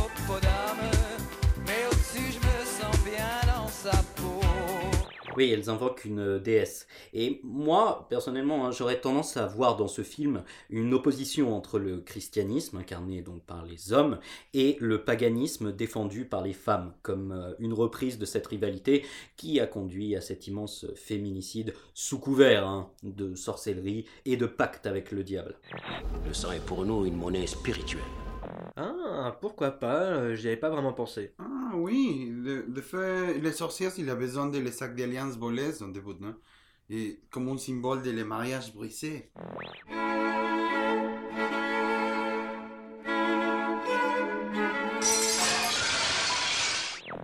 Oui, 5.38 5.52
elles 5.52 5.70
invoquent 5.70 6.06
une 6.06 6.40
déesse. 6.40 6.88
Et 7.14 7.40
moi, 7.44 8.08
personnellement, 8.10 8.66
hein, 8.66 8.72
j'aurais 8.72 9.00
tendance 9.00 9.38
à 9.38 9.46
voir 9.46 9.78
dans 9.78 9.88
ce 9.88 10.02
film 10.02 10.44
une 10.70 10.94
opposition 10.94 11.56
entre 11.56 11.80
le 11.80 12.00
christianisme, 12.00 12.78
incarné 12.78 13.22
donc 13.22 13.42
par 13.44 13.66
les 13.66 13.94
hommes, 13.94 14.20
et 14.54 14.78
le 14.80 15.04
paganisme 15.04 15.72
défendu 15.72 16.26
par 16.26 16.42
les 16.42 16.54
femmes, 16.54 16.94
comme 17.02 17.32
euh, 17.32 17.54
une 17.60 17.74
reprise 17.74 18.20
de 18.20 18.26
cette 18.26 18.48
rivalité 18.48 19.06
qui 19.38 19.60
a 19.60 19.68
conduit 19.68 20.16
à 20.16 20.22
cet 20.22 20.48
immense 20.48 20.86
féminicide 20.96 21.74
sous 21.94 22.20
couvert 22.20 22.68
hein, 22.68 22.90
de 23.04 23.36
sorcellerie 23.36 24.06
et 24.26 24.38
de 24.38 24.46
pacte 24.46 24.86
avec 24.86 25.12
le 25.12 25.24
diable. 25.24 25.56
Le 26.28 26.34
sang 26.34 26.52
est 26.52 26.66
pour 26.66 26.86
nous 26.86 27.06
une 27.06 27.16
monnaie 27.16 27.48
spirituelle. 27.48 28.02
Ah, 28.76 29.38
pourquoi 29.42 29.72
pas, 29.72 30.04
euh, 30.04 30.36
j'y 30.36 30.48
avais 30.48 30.58
pas 30.58 30.70
vraiment 30.70 30.94
pensé. 30.94 31.34
Ah 31.40 31.72
oui, 31.76 32.32
de 32.32 32.82
fait, 32.82 33.40
les 33.40 33.52
sorciers, 33.52 33.90
il 33.98 34.10
a 34.10 34.16
besoin 34.16 34.48
de 34.48 34.58
les 34.60 34.72
sacs 34.72 34.96
d'alliance 34.96 35.38
volés 35.38 35.72
dans 35.80 35.88
début, 35.88 36.16
non? 36.20 36.36
Et 36.90 37.22
comme 37.30 37.48
un 37.50 37.58
symbole 37.58 38.02
de 38.02 38.12
les 38.12 38.24
mariages 38.24 38.74
brisés. 38.74 39.32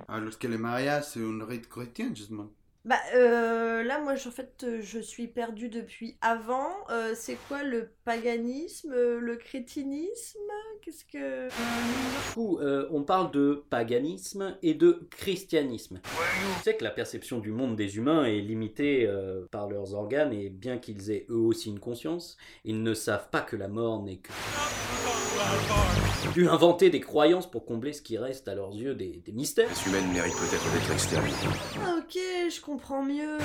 Alors 0.08 0.40
que 0.40 0.48
le 0.48 0.58
mariage, 0.58 1.06
c'est 1.06 1.22
un 1.22 1.46
rite 1.46 1.68
chrétien, 1.70 2.14
justement. 2.14 2.50
Bah 2.88 2.96
euh, 3.16 3.84
là, 3.84 4.00
moi, 4.00 4.14
en 4.14 4.32
fait, 4.32 4.64
euh, 4.64 4.80
je 4.82 5.00
suis 5.00 5.28
perdue 5.28 5.68
depuis 5.68 6.16
avant. 6.22 6.70
Euh, 6.90 7.12
c'est 7.16 7.38
quoi 7.50 7.62
le 7.62 7.90
paganisme, 8.06 8.94
le 8.94 9.36
crétinisme? 9.36 10.40
Qu'est-ce 10.82 11.04
que... 11.04 11.50
Du 11.50 12.34
coup, 12.34 12.60
on 12.62 13.04
parle 13.04 13.32
de 13.32 13.66
paganisme 13.70 14.58
et 14.64 14.74
de 14.74 15.06
christianisme. 15.12 16.00
Tu 16.02 16.64
sais 16.64 16.78
que 16.78 16.84
la 16.86 16.92
perception 16.92 17.40
du 17.40 17.52
monde 17.52 17.76
des 17.76 17.98
humains 17.98 18.24
est 18.24 18.40
limitée 18.40 19.06
par 19.52 19.68
leurs 19.68 19.94
organes 19.94 20.32
et 20.32 20.50
bien 20.50 20.78
qu'ils 20.78 21.12
aient 21.12 21.26
eux 21.30 21.36
aussi 21.36 21.70
une 21.70 21.82
conscience, 21.82 22.38
ils 22.64 22.82
ne 22.82 22.94
savent 22.94 23.30
pas 23.30 23.42
que 23.42 23.58
la 23.58 23.68
mort 23.68 24.02
n'est 24.02 24.18
que... 24.18 24.32
dû 26.34 26.48
inventer 26.48 26.90
des 26.90 27.00
croyances 27.00 27.50
pour 27.50 27.66
combler 27.66 27.94
ce 27.94 28.02
qui 28.02 28.18
reste 28.18 28.48
à 28.48 28.56
leurs 28.56 28.74
yeux 28.74 28.96
des, 28.96 29.24
des 29.26 29.32
mystères. 29.32 29.70
Les 29.70 29.90
humaines 29.90 30.12
méritent 30.12 30.36
peut-être 30.36 30.72
d'être 30.72 30.92
exterminée. 30.92 31.36
Ah, 31.84 31.96
ok, 31.98 32.14
je 32.16 32.62
comprends 32.62 33.04
mieux. 33.04 33.38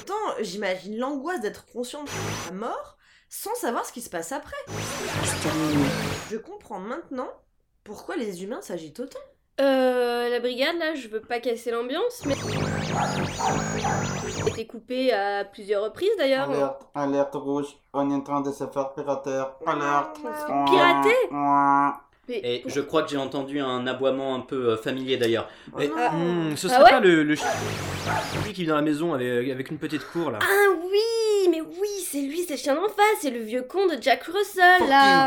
Attends, 0.00 0.42
j'imagine 0.42 0.96
l'angoisse 0.98 1.40
d'être 1.40 1.66
conscient 1.66 2.04
de 2.04 2.10
la 2.46 2.52
mort 2.52 2.96
sans 3.28 3.54
savoir 3.56 3.84
ce 3.84 3.92
qui 3.92 4.00
se 4.00 4.10
passe 4.10 4.30
après. 4.30 4.56
Je 6.30 6.36
comprends 6.36 6.78
maintenant 6.78 7.30
pourquoi 7.82 8.16
les 8.16 8.44
humains 8.44 8.62
s'agitent 8.62 9.00
autant. 9.00 9.18
Euh, 9.60 10.28
la 10.28 10.40
brigade, 10.40 10.76
là, 10.78 10.94
je 10.94 11.08
veux 11.08 11.20
pas 11.20 11.40
casser 11.40 11.70
l'ambiance, 11.70 12.24
mais. 12.26 12.34
Été 14.54 14.66
coupé 14.66 15.12
à 15.12 15.44
plusieurs 15.44 15.84
reprises 15.84 16.16
d'ailleurs. 16.18 16.50
Alerte, 16.50 16.88
alerte 16.94 17.34
rouge, 17.34 17.76
on 17.92 18.10
est 18.10 18.14
en 18.14 18.20
train 18.20 18.40
de 18.40 18.52
se 18.52 18.66
faire 18.66 18.92
pirater. 18.94 19.42
Alerte. 19.66 20.20
Pirater? 20.66 21.28
Et 22.28 22.62
je 22.66 22.80
crois 22.80 23.02
que 23.02 23.10
j'ai 23.10 23.16
entendu 23.18 23.60
un 23.60 23.86
aboiement 23.86 24.34
un 24.34 24.40
peu 24.40 24.70
euh, 24.70 24.76
familier 24.76 25.16
d'ailleurs. 25.18 25.48
Mais- 25.76 25.88
Hmm, 25.88 26.56
ce 26.56 26.66
Ah 26.68 26.70
serait 26.70 26.84
ouais 26.84 26.90
pas 26.90 27.00
le, 27.00 27.22
le 27.22 27.34
chi- 27.34 27.44
lui 28.44 28.52
qui 28.52 28.62
vient 28.64 28.74
à 28.74 28.76
la 28.76 28.82
maison 28.82 29.12
avec, 29.14 29.50
avec 29.50 29.70
une 29.70 29.78
petite 29.78 30.04
cour 30.10 30.30
là. 30.30 30.38
Ah 30.42 30.70
oui, 30.90 31.48
mais 31.50 31.60
oui, 31.60 31.88
c'est 32.10 32.20
lui, 32.22 32.42
c'est 32.46 32.54
le 32.54 32.58
chien 32.58 32.74
d'en 32.74 32.82
face, 32.88 33.18
c'est 33.20 33.30
le 33.30 33.40
vieux 33.40 33.62
con 33.68 33.86
de 33.86 34.00
Jack 34.00 34.22
Russell 34.24 34.88
là. 34.88 35.26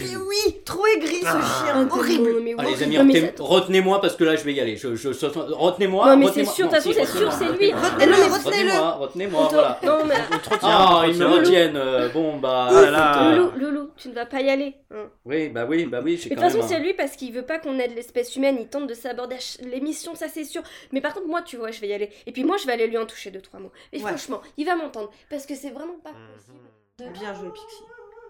Mais 0.00 0.16
oui, 0.16 0.56
trop 0.64 0.84
aigri 0.86 1.16
ce 1.20 1.20
chien, 1.20 1.74
Ah, 1.74 1.84
horrible. 1.96 2.32
non, 2.32 2.40
mais 2.42 2.54
Allez 2.58 2.70
les 2.74 2.82
amis, 2.82 2.98
retenez- 2.98 3.32
retenez-moi 3.38 4.00
parce 4.00 4.16
que 4.16 4.24
là 4.24 4.34
je 4.36 4.42
vais 4.42 4.52
y 4.54 4.60
aller. 4.60 4.76
Je, 4.76 4.94
je, 4.96 5.12
je- 5.12 5.26
retenez-moi. 5.26 6.06
Non, 6.10 6.16
mais 6.16 6.26
retenez-moi. 6.26 6.52
c'est 6.52 6.56
sûr, 6.56 6.68
de 6.68 6.74
toute 6.76 6.86
Non, 6.86 6.92
façon, 6.92 7.06
c'est 7.12 7.18
sûr, 7.18 7.32
c'est 7.32 7.44
lui. 7.58 7.72
retenez-moi. 7.72 7.80
Retenez-le, 7.88 8.32
Retenez-moi, 8.32 8.90
retenez-moi, 9.00 9.48
voilà. 9.52 9.78
Non, 9.84 9.98
mais. 10.06 10.14
On. 10.50 10.56
Ah, 10.62 11.00
on 11.04 11.08
ils 11.08 11.16
me 11.16 11.26
retiennent. 11.26 11.76
euh, 11.76 12.08
bon 12.08 12.36
bah. 12.38 12.68
Ah 12.70 12.74
euh, 12.74 13.36
Loulou, 13.36 13.50
Loulou, 13.58 13.81
tu 14.02 14.08
ne 14.08 14.14
vas 14.14 14.26
pas 14.26 14.40
y 14.42 14.50
aller. 14.50 14.74
hein. 14.90 15.10
Oui, 15.24 15.48
bah 15.48 15.66
oui, 15.68 15.86
bah 15.86 16.00
oui, 16.02 16.18
Mais 16.28 16.36
de 16.36 16.40
toute 16.40 16.40
façon, 16.40 16.62
un- 16.62 16.66
c'est 16.68 16.80
lui 16.80 16.94
parce 16.94 17.16
qu'il 17.16 17.32
veut 17.32 17.46
pas 17.46 17.58
qu'on 17.58 17.78
aide 17.78 17.94
l'espèce 17.94 18.34
humaine. 18.36 18.56
Il 18.60 18.68
tente 18.68 18.86
de 18.88 18.94
saborder 18.94 19.36
ch- 19.38 19.58
l'émission, 19.66 20.14
ça 20.14 20.28
c'est 20.28 20.44
sûr. 20.44 20.62
Mais 20.92 21.00
par 21.00 21.14
contre, 21.14 21.28
moi, 21.28 21.42
tu 21.42 21.56
vois, 21.56 21.70
je 21.70 21.80
vais 21.80 21.88
y 21.88 21.92
aller. 21.92 22.10
Et 22.26 22.32
puis 22.32 22.44
moi, 22.44 22.56
je 22.56 22.66
vais 22.66 22.72
aller 22.72 22.86
lui 22.86 22.98
en 22.98 23.06
toucher 23.06 23.30
deux, 23.30 23.40
trois 23.40 23.60
mots. 23.60 23.72
Et 23.92 23.98
Ouais. 24.02 24.08
franchement, 24.08 24.42
il 24.56 24.66
va 24.66 24.74
m'entendre. 24.76 25.10
Parce 25.30 25.46
que 25.46 25.54
c'est 25.54 25.70
vraiment 25.70 25.98
pas 26.02 26.12
Mhm. 26.12 26.34
possible. 26.34 26.58
de- 26.98 27.08
Bien 27.18 27.34
joué, 27.34 27.48
Pixie. 27.50 27.82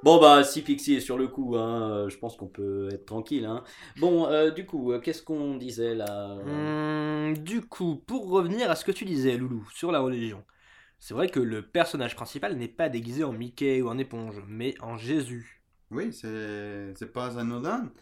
Bon 0.04 0.20
bah 0.20 0.42
si 0.44 0.62
Pixie 0.62 0.94
est 0.96 1.00
sur 1.00 1.16
le 1.18 1.28
coup, 1.28 1.56
hein, 1.56 1.90
euh, 2.06 2.08
je 2.08 2.18
pense 2.18 2.36
qu'on 2.36 2.48
peut 2.48 2.88
être 2.92 3.06
tranquille. 3.06 3.44
Hein. 3.44 3.62
Bon, 3.98 4.26
euh, 4.26 4.50
du 4.50 4.66
coup, 4.66 4.92
euh, 4.92 4.98
qu'est-ce 5.00 5.22
qu'on 5.22 5.56
disait 5.56 5.94
là 5.94 6.36
Hmm, 6.44 7.34
du 7.34 7.60
coup, 7.62 7.96
pour 8.06 8.28
revenir 8.30 8.70
à 8.70 8.74
ce 8.76 8.84
que 8.84 8.92
tu 8.92 9.04
disais, 9.04 9.36
Loulou, 9.36 9.68
sur 9.74 9.92
la 9.92 10.00
religion, 10.00 10.44
c'est 10.98 11.14
vrai 11.14 11.28
que 11.28 11.40
le 11.40 11.62
personnage 11.68 12.16
principal 12.16 12.56
n'est 12.56 12.68
pas 12.68 12.88
déguisé 12.88 13.24
en 13.24 13.32
Mickey 13.32 13.80
ou 13.82 13.88
en 13.88 13.98
éponge, 13.98 14.42
mais 14.48 14.74
en 14.80 14.96
Jésus. 14.96 15.61
Oui, 15.92 16.12
c'est 16.12 17.12
pas 17.12 17.38
anodin. 17.38 17.92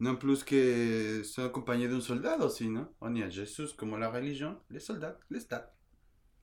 Non 0.00 0.16
plus 0.16 0.44
que 0.44 1.22
c'est 1.24 1.42
accompagné 1.44 1.88
d'un 1.88 2.00
soldat 2.00 2.38
aussi, 2.38 2.68
non? 2.68 2.88
On 3.00 3.14
y 3.14 3.22
a 3.22 3.28
Jésus 3.30 3.74
comme 3.76 3.98
la 3.98 4.10
religion, 4.10 4.58
les 4.70 4.80
soldats, 4.80 5.18
les 5.30 5.40
stats. 5.40 5.74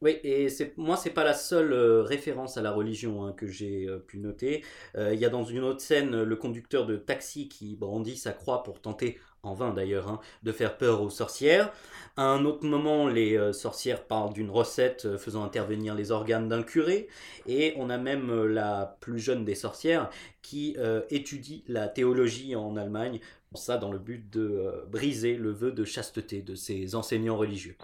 Oui, 0.01 0.17
et 0.23 0.47
c'est 0.47 0.77
moi, 0.77 0.95
c'est 0.95 1.09
pas 1.09 1.25
la 1.25 1.33
seule 1.33 1.73
euh, 1.73 2.03
référence 2.03 2.55
à 2.55 2.61
la 2.61 2.71
religion 2.71 3.25
hein, 3.25 3.33
que 3.33 3.47
j'ai 3.47 3.85
euh, 3.85 3.99
pu 3.99 4.17
noter. 4.19 4.63
Euh, 4.95 5.13
Il 5.13 5.19
y 5.19 5.25
a 5.25 5.29
dans 5.29 5.43
une 5.43 5.61
autre 5.61 5.81
scène 5.81 6.23
le 6.23 6.35
conducteur 6.37 6.85
de 6.85 6.95
taxi 6.95 7.49
qui 7.49 7.75
brandit 7.75 8.15
sa 8.15 8.31
croix 8.31 8.63
pour 8.63 8.79
tenter, 8.79 9.19
en 9.43 9.53
vain 9.53 9.73
d'ailleurs, 9.73 10.07
hein, 10.07 10.21
de 10.43 10.53
faire 10.53 10.77
peur 10.77 11.01
aux 11.01 11.09
sorcières. 11.09 11.73
À 12.15 12.23
un 12.23 12.45
autre 12.45 12.65
moment, 12.65 13.09
les 13.09 13.51
sorcières 13.51 14.05
parlent 14.05 14.31
d'une 14.31 14.49
recette 14.49 15.17
faisant 15.17 15.43
intervenir 15.43 15.95
les 15.95 16.11
organes 16.11 16.47
d'un 16.47 16.63
curé. 16.63 17.09
Et 17.45 17.73
on 17.75 17.89
a 17.89 17.97
même 17.97 18.45
la 18.45 18.97
plus 19.01 19.19
jeune 19.19 19.43
des 19.45 19.55
sorcières 19.55 20.09
qui 20.41 20.75
étudie 21.09 21.63
la 21.67 21.87
théologie 21.87 22.55
en 22.55 22.75
Allemagne. 22.75 23.19
Ça 23.55 23.77
dans 23.77 23.91
le 23.91 23.99
but 23.99 24.29
de 24.29 24.83
briser 24.91 25.35
le 25.35 25.51
vœu 25.51 25.71
de 25.71 25.85
chasteté 25.85 26.41
de 26.41 26.55
ses 26.55 26.95
enseignants 26.95 27.37
religieux. 27.37 27.77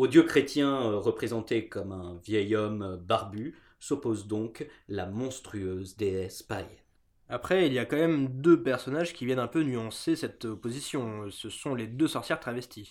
Au 0.00 0.06
dieu 0.06 0.22
chrétien 0.22 0.80
euh, 0.80 0.98
représenté 0.98 1.68
comme 1.68 1.92
un 1.92 2.18
vieil 2.24 2.56
homme 2.56 2.80
euh, 2.80 2.96
barbu 2.96 3.54
s'oppose 3.78 4.26
donc 4.26 4.66
la 4.88 5.04
monstrueuse 5.04 5.94
déesse 5.94 6.42
paille. 6.42 6.78
Après, 7.28 7.66
il 7.66 7.74
y 7.74 7.78
a 7.78 7.84
quand 7.84 7.98
même 7.98 8.28
deux 8.28 8.62
personnages 8.62 9.12
qui 9.12 9.26
viennent 9.26 9.38
un 9.38 9.46
peu 9.46 9.60
nuancer 9.62 10.16
cette 10.16 10.46
opposition. 10.46 11.30
Ce 11.30 11.50
sont 11.50 11.74
les 11.74 11.86
deux 11.86 12.08
sorcières 12.08 12.40
travesties. 12.40 12.88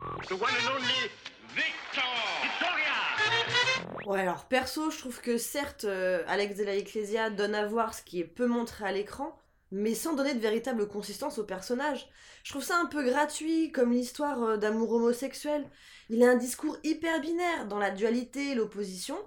Ouais, 4.06 4.20
alors 4.20 4.46
perso, 4.46 4.92
je 4.92 5.00
trouve 5.00 5.20
que 5.20 5.40
certes, 5.40 5.86
euh, 5.86 6.22
Alex 6.28 6.58
de 6.58 6.64
la 6.64 6.76
Ecclesia 6.76 7.32
donne 7.32 7.56
à 7.56 7.66
voir 7.66 7.96
ce 7.96 8.04
qui 8.04 8.20
est 8.20 8.24
peu 8.24 8.46
montré 8.46 8.86
à 8.86 8.92
l'écran, 8.92 9.36
mais 9.72 9.94
sans 9.96 10.14
donner 10.16 10.34
de 10.34 10.40
véritable 10.40 10.88
consistance 10.88 11.38
au 11.38 11.44
personnage. 11.44 12.10
Je 12.44 12.52
trouve 12.52 12.64
ça 12.64 12.80
un 12.80 12.86
peu 12.86 13.04
gratuit, 13.04 13.72
comme 13.72 13.92
l'histoire 13.92 14.44
euh, 14.44 14.58
d'amour 14.58 14.92
homosexuel. 14.94 15.70
Il 16.10 16.24
a 16.24 16.32
un 16.32 16.36
discours 16.36 16.78
hyper 16.84 17.22
binaire 17.22 17.68
dans 17.68 17.80
la 17.80 17.92
dualité 17.92 18.52
et 18.52 18.56
l'opposition, 18.56 19.18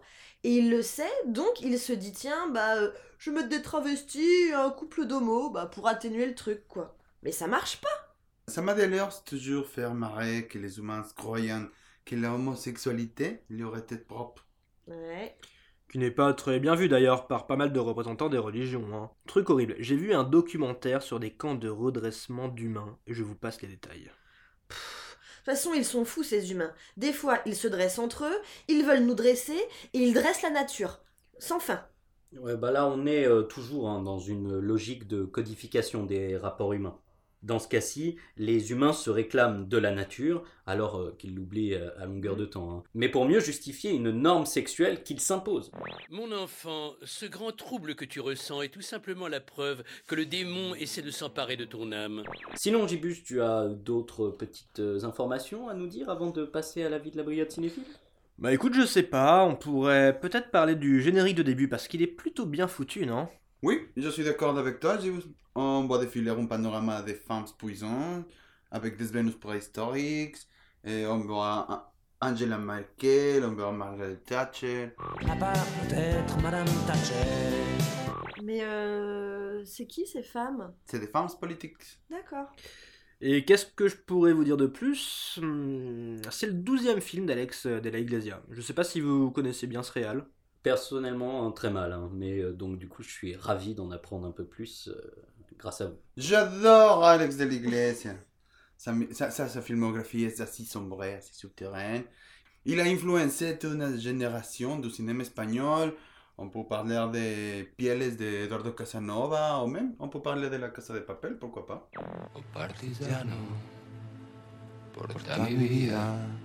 et 0.44 0.56
il 0.56 0.70
le 0.70 0.82
sait, 0.82 1.10
donc 1.26 1.60
il 1.60 1.78
se 1.78 1.92
dit 1.92 2.12
tiens, 2.12 2.48
bah, 2.50 2.76
euh, 2.76 2.92
je 3.18 3.30
vais 3.30 3.36
mettre 3.36 3.48
des 3.48 3.62
travestis 3.62 4.48
et 4.48 4.52
un 4.54 4.70
couple 4.70 5.06
d'homos, 5.06 5.50
bah, 5.52 5.66
pour 5.66 5.88
atténuer 5.88 6.26
le 6.26 6.34
truc, 6.34 6.66
quoi. 6.68 6.96
Mais 7.22 7.32
ça 7.32 7.46
marche 7.46 7.80
pas 7.80 8.14
Ça 8.48 8.62
m'a 8.62 8.74
d'ailleurs 8.74 9.24
toujours 9.24 9.66
fait 9.68 9.84
remarquer 9.86 10.46
que 10.46 10.58
les 10.58 10.78
humains 10.78 11.04
croyant 11.16 11.66
que 12.04 12.14
l'homosexualité 12.16 13.44
leur 13.50 13.76
était 13.76 13.98
propre. 13.98 14.46
Ouais. 14.86 15.36
Qui 15.92 15.98
n'est 15.98 16.10
pas 16.10 16.34
très 16.34 16.58
bien 16.58 16.74
vu 16.74 16.88
d'ailleurs 16.88 17.28
par 17.28 17.46
pas 17.46 17.54
mal 17.54 17.72
de 17.72 17.78
représentants 17.78 18.28
des 18.28 18.38
religions. 18.38 18.96
hein. 18.96 19.10
Truc 19.28 19.48
horrible, 19.50 19.76
j'ai 19.78 19.94
vu 19.94 20.12
un 20.12 20.24
documentaire 20.24 21.02
sur 21.02 21.20
des 21.20 21.30
camps 21.32 21.54
de 21.54 21.68
redressement 21.68 22.48
d'humains, 22.48 22.98
et 23.06 23.14
je 23.14 23.22
vous 23.22 23.36
passe 23.36 23.62
les 23.62 23.68
détails. 23.68 24.04
De 24.06 24.10
toute 25.44 25.44
façon, 25.44 25.74
ils 25.74 25.84
sont 25.84 26.04
fous, 26.04 26.22
ces 26.22 26.52
humains. 26.52 26.72
Des 26.96 27.12
fois, 27.12 27.40
ils 27.46 27.56
se 27.56 27.68
dressent 27.68 27.98
entre 27.98 28.24
eux, 28.24 28.42
ils 28.68 28.84
veulent 28.84 29.04
nous 29.04 29.14
dresser, 29.14 29.58
et 29.92 29.98
ils 29.98 30.14
dressent 30.14 30.42
la 30.42 30.50
nature. 30.50 31.00
Sans 31.38 31.60
fin. 31.60 31.84
Ouais, 32.32 32.56
bah 32.56 32.70
là, 32.70 32.86
on 32.88 33.06
est 33.06 33.26
euh, 33.26 33.42
toujours 33.42 33.88
hein, 33.88 34.02
dans 34.02 34.18
une 34.18 34.58
logique 34.58 35.06
de 35.08 35.24
codification 35.24 36.04
des 36.04 36.36
rapports 36.36 36.72
humains. 36.74 37.01
Dans 37.42 37.58
ce 37.58 37.66
cas-ci, 37.66 38.16
les 38.36 38.70
humains 38.70 38.92
se 38.92 39.10
réclament 39.10 39.66
de 39.66 39.76
la 39.76 39.90
nature, 39.90 40.44
alors 40.64 40.96
euh, 41.00 41.16
qu'ils 41.18 41.34
l'oublient 41.34 41.74
euh, 41.74 41.90
à 41.98 42.06
longueur 42.06 42.36
de 42.36 42.44
temps. 42.44 42.70
hein. 42.70 42.82
Mais 42.94 43.08
pour 43.08 43.24
mieux 43.26 43.40
justifier 43.40 43.90
une 43.90 44.10
norme 44.10 44.46
sexuelle 44.46 45.02
qu'ils 45.02 45.18
s'imposent. 45.18 45.72
Mon 46.10 46.30
enfant, 46.30 46.92
ce 47.02 47.26
grand 47.26 47.50
trouble 47.50 47.96
que 47.96 48.04
tu 48.04 48.20
ressens 48.20 48.62
est 48.62 48.68
tout 48.68 48.80
simplement 48.80 49.26
la 49.26 49.40
preuve 49.40 49.82
que 50.06 50.14
le 50.14 50.24
démon 50.24 50.74
essaie 50.76 51.02
de 51.02 51.10
s'emparer 51.10 51.56
de 51.56 51.64
ton 51.64 51.90
âme. 51.90 52.22
Sinon, 52.54 52.86
Gibus, 52.86 53.24
tu 53.24 53.42
as 53.42 53.66
d'autres 53.68 54.28
petites 54.28 54.78
euh, 54.78 55.02
informations 55.04 55.68
à 55.68 55.74
nous 55.74 55.88
dire 55.88 56.10
avant 56.10 56.30
de 56.30 56.44
passer 56.44 56.84
à 56.84 56.88
la 56.88 56.98
vie 56.98 57.10
de 57.10 57.16
la 57.16 57.24
brigade 57.24 57.50
cinéphile? 57.50 57.84
Bah 58.38 58.52
écoute, 58.52 58.74
je 58.74 58.86
sais 58.86 59.02
pas, 59.02 59.44
on 59.44 59.54
pourrait 59.56 60.18
peut-être 60.18 60.50
parler 60.50 60.74
du 60.74 61.02
générique 61.02 61.36
de 61.36 61.42
début 61.42 61.68
parce 61.68 61.86
qu'il 61.86 62.02
est 62.02 62.06
plutôt 62.06 62.46
bien 62.46 62.66
foutu, 62.66 63.04
non? 63.06 63.28
Oui, 63.62 63.88
je 63.96 64.08
suis 64.08 64.24
d'accord 64.24 64.58
avec 64.58 64.80
toi. 64.80 64.98
On 65.54 65.86
voit 65.86 65.98
défiler 65.98 66.30
un 66.30 66.46
panorama 66.46 67.00
des 67.02 67.14
femmes 67.14 67.44
puissantes, 67.56 68.26
avec 68.70 68.96
des 68.96 69.04
Vénus 69.04 69.36
préhistoriques, 69.36 70.38
et 70.84 71.06
on 71.06 71.20
voit 71.20 71.94
Angela 72.20 72.58
Merkel, 72.58 73.44
on 73.44 73.54
voit 73.54 73.70
Margaret 73.70 74.16
Thatcher. 74.26 74.90
À 75.28 75.36
part 75.36 75.66
peut-être 75.88 76.40
Madame 76.42 76.66
Thatcher. 76.86 78.42
Mais 78.42 78.64
euh, 78.64 79.64
c'est 79.64 79.86
qui 79.86 80.06
ces 80.08 80.22
femmes? 80.24 80.74
C'est 80.86 80.98
des 80.98 81.06
femmes 81.06 81.28
politiques. 81.40 82.00
D'accord. 82.10 82.48
Et 83.20 83.44
qu'est-ce 83.44 83.66
que 83.66 83.86
je 83.86 83.94
pourrais 83.94 84.32
vous 84.32 84.42
dire 84.42 84.56
de 84.56 84.66
plus? 84.66 85.38
Hmm, 85.40 86.16
C'est 86.30 86.46
le 86.48 86.54
douzième 86.54 87.00
film 87.00 87.26
d'Alex 87.26 87.66
de 87.66 87.88
la 87.88 87.98
Iglesia. 88.00 88.42
Je 88.50 88.60
sais 88.60 88.74
pas 88.74 88.82
si 88.82 89.00
vous 89.00 89.30
connaissez 89.30 89.68
bien 89.68 89.84
ce 89.84 89.92
réal. 89.92 90.26
Personnellement 90.62 91.46
hein, 91.46 91.50
très 91.52 91.70
mal, 91.70 91.92
hein, 91.92 92.10
mais 92.12 92.38
euh, 92.38 92.52
donc 92.52 92.78
du 92.78 92.88
coup 92.88 93.02
je 93.02 93.10
suis 93.10 93.36
ravi 93.36 93.74
d'en 93.74 93.90
apprendre 93.90 94.26
un 94.26 94.30
peu 94.30 94.44
plus 94.44 94.88
euh, 94.88 95.24
grâce 95.58 95.80
à 95.80 95.86
vous. 95.86 95.98
J'adore 96.16 97.04
Alex 97.04 97.36
de 97.36 97.44
l'Iglesia. 97.44 98.14
Sa, 98.76 98.94
sa, 99.12 99.30
sa, 99.30 99.62
filmographie 99.62 100.24
est 100.24 100.40
assez 100.40 100.64
sombre, 100.64 101.02
assez 101.02 101.34
souterraine. 101.34 102.02
Il 102.64 102.80
a 102.80 102.84
influencé 102.84 103.56
toute 103.58 103.74
une 103.74 103.98
génération 103.98 104.78
du 104.78 104.90
cinéma 104.90 105.22
espagnol. 105.22 105.94
On 106.38 106.48
peut 106.48 106.64
parler 106.68 106.94
de 106.94 107.62
Pieles 107.76 108.16
de 108.16 108.44
Eduardo 108.44 108.72
Casanova, 108.72 109.62
ou 109.62 109.68
même 109.68 109.94
on 110.00 110.08
peut 110.08 110.22
parler 110.22 110.50
de 110.50 110.56
La 110.56 110.70
Casa 110.70 110.94
de 110.94 111.00
Papel, 111.00 111.38
pourquoi 111.38 111.66
pas. 111.66 111.88
Partigiano, 112.52 113.36
porta 114.92 115.38
mi 115.38 115.54
vida. 115.54 116.16
Oh, 116.16 116.41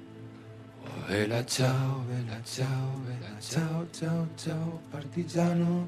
vela 1.08 1.44
ciao, 1.44 2.04
vela 2.08 2.42
ciao, 2.44 2.68
vela 3.06 3.40
ciao, 3.40 3.86
ciao, 3.92 4.28
ciao, 4.38 4.82
partigiano, 4.92 5.88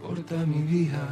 porta 0.00 0.36
mi 0.46 0.62
vida. 0.62 1.08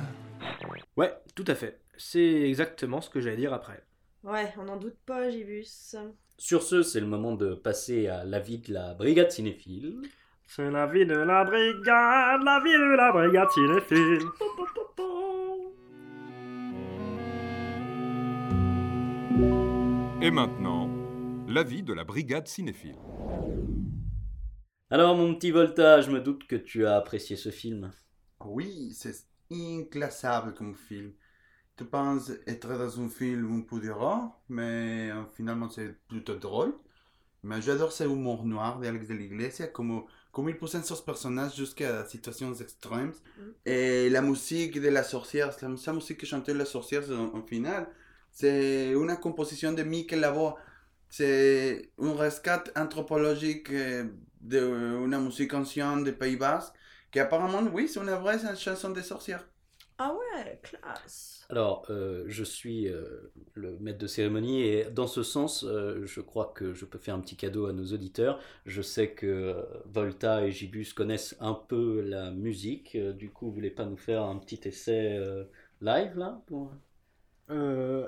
Ouais, 0.96 1.12
tout 1.34 1.44
à 1.46 1.54
fait. 1.54 1.80
C'est 1.96 2.48
exactement 2.48 3.00
ce 3.00 3.10
que 3.10 3.20
j'allais 3.20 3.36
dire 3.36 3.52
après. 3.52 3.82
Ouais, 4.22 4.52
on 4.58 4.64
n'en 4.64 4.76
doute 4.76 4.98
pas, 5.06 5.30
Gibus. 5.30 5.96
Sur 6.38 6.62
ce, 6.62 6.82
c'est 6.82 7.00
le 7.00 7.06
moment 7.06 7.34
de 7.34 7.54
passer 7.54 8.08
à 8.08 8.24
l'avis 8.24 8.58
de 8.58 8.72
la 8.72 8.94
brigade 8.94 9.30
cinéphile. 9.30 10.00
C'est 10.46 10.70
la 10.70 10.86
vie 10.86 11.06
de 11.06 11.14
la 11.14 11.44
brigade, 11.44 12.42
la 12.42 12.60
vie 12.64 12.72
de 12.72 12.96
la 12.96 13.12
brigade 13.12 13.50
cinéphile. 13.50 14.26
Et 20.22 20.30
maintenant, 20.30 20.88
l'avis 21.50 21.82
de 21.82 21.92
la 21.92 22.04
brigade 22.04 22.46
cinéphile. 22.46 22.96
Alors 24.88 25.16
mon 25.16 25.34
petit 25.34 25.50
Volta, 25.50 26.00
je 26.00 26.10
me 26.10 26.20
doute 26.20 26.46
que 26.46 26.56
tu 26.56 26.86
as 26.86 26.96
apprécié 26.96 27.36
ce 27.36 27.50
film. 27.50 27.90
Oui, 28.44 28.92
c'est 28.94 29.14
inclassable 29.50 30.54
comme 30.54 30.74
film. 30.74 31.12
Tu 31.76 31.84
penses 31.84 32.32
être 32.46 32.68
dans 32.68 33.00
un 33.00 33.08
film 33.08 33.58
un 33.58 33.60
peu 33.62 33.80
d'horreur, 33.80 34.30
mais 34.48 35.10
euh, 35.10 35.24
finalement 35.36 35.68
c'est 35.68 35.94
plutôt 36.08 36.36
drôle. 36.36 36.74
Mais 37.42 37.60
j'adore 37.62 37.90
ce 37.90 38.04
humour 38.04 38.44
noir 38.44 38.78
d'Alex 38.78 39.08
de 39.08 39.14
l'Iglesia, 39.14 39.66
comme, 39.68 40.04
comme 40.30 40.48
il 40.50 40.56
pousse 40.56 40.80
sur 40.82 40.96
ce 40.96 41.02
personnage 41.02 41.56
jusqu'à 41.56 42.04
situations 42.04 42.52
extrêmes. 42.54 43.12
Et 43.64 44.10
la 44.10 44.20
musique 44.20 44.80
de 44.80 44.88
la 44.88 45.02
sorcière, 45.02 45.50
la, 45.62 45.68
musique 45.68 46.18
que 46.18 46.26
chantait 46.26 46.52
la 46.52 46.66
sorcière 46.66 47.02
en, 47.10 47.38
en 47.38 47.42
finale, 47.42 47.88
c'est 48.30 48.92
une 48.92 49.16
composition 49.16 49.72
de 49.72 49.82
Mikel 49.82 50.20
Lavoie. 50.20 50.56
C'est 51.10 51.90
un 51.98 52.14
rescate 52.14 52.72
anthropologique 52.76 53.70
euh, 53.70 54.04
d'une 54.40 55.18
musique 55.20 55.52
ancienne 55.54 56.04
des 56.04 56.12
Pays 56.12 56.36
Basques, 56.36 56.74
qui 57.10 57.20
apparemment, 57.20 57.62
oui, 57.72 57.88
c'est 57.88 58.00
une 58.00 58.10
vraie 58.10 58.38
chanson 58.56 58.90
de 58.90 59.00
sorcière. 59.02 59.46
Ah 59.98 60.14
ouais, 60.14 60.58
classe. 60.62 61.44
Alors, 61.50 61.84
euh, 61.90 62.24
je 62.26 62.44
suis 62.44 62.88
euh, 62.88 63.32
le 63.54 63.78
maître 63.80 63.98
de 63.98 64.06
cérémonie 64.06 64.62
et 64.62 64.84
dans 64.90 65.06
ce 65.08 65.22
sens, 65.22 65.64
euh, 65.64 66.06
je 66.06 66.20
crois 66.22 66.52
que 66.54 66.72
je 66.72 66.86
peux 66.86 66.98
faire 66.98 67.14
un 67.16 67.20
petit 67.20 67.36
cadeau 67.36 67.66
à 67.66 67.72
nos 67.74 67.84
auditeurs. 67.92 68.40
Je 68.64 68.80
sais 68.80 69.10
que 69.12 69.26
euh, 69.26 69.62
Volta 69.86 70.46
et 70.46 70.52
Gibus 70.52 70.94
connaissent 70.94 71.36
un 71.40 71.54
peu 71.54 72.00
la 72.02 72.30
musique. 72.30 72.94
Euh, 72.94 73.12
du 73.12 73.30
coup, 73.30 73.46
vous 73.46 73.52
voulez 73.52 73.70
pas 73.70 73.84
nous 73.84 73.96
faire 73.98 74.22
un 74.22 74.38
petit 74.38 74.60
essai 74.66 75.16
euh, 75.18 75.44
live 75.82 76.16
là 76.16 76.40
pour... 76.46 76.72
Euh... 77.50 78.04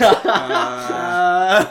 Ah, 0.00 1.66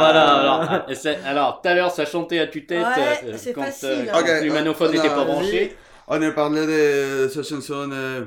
voilà, 0.00 0.80
alors, 1.26 1.60
tout 1.60 1.68
à 1.68 1.74
l'heure 1.74 1.90
ça 1.90 2.04
chantait 2.06 2.38
à 2.40 2.46
tue-tête 2.46 2.78
Ouais, 2.84 3.20
euh, 3.24 3.34
c'est 3.36 3.52
quand, 3.52 3.62
facile, 3.62 4.10
euh, 4.12 4.14
hein. 4.14 4.40
l'humanophone 4.42 4.88
on 4.88 4.92
n'était 4.92 5.08
a- 5.08 5.14
pas 5.14 5.24
branché. 5.24 5.76
On 6.08 6.20
a 6.22 6.30
parlé 6.32 6.66
de 6.66 7.28
cette 7.28 7.46
chanson 7.46 7.90
euh, 7.92 8.24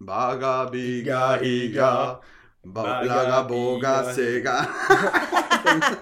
Baga 0.00 0.66
Biga 0.70 1.38
Iga 1.42 2.20
Ba- 2.64 3.02
Baga, 3.06 3.42
Boga. 3.42 4.04
Sega 4.12 4.62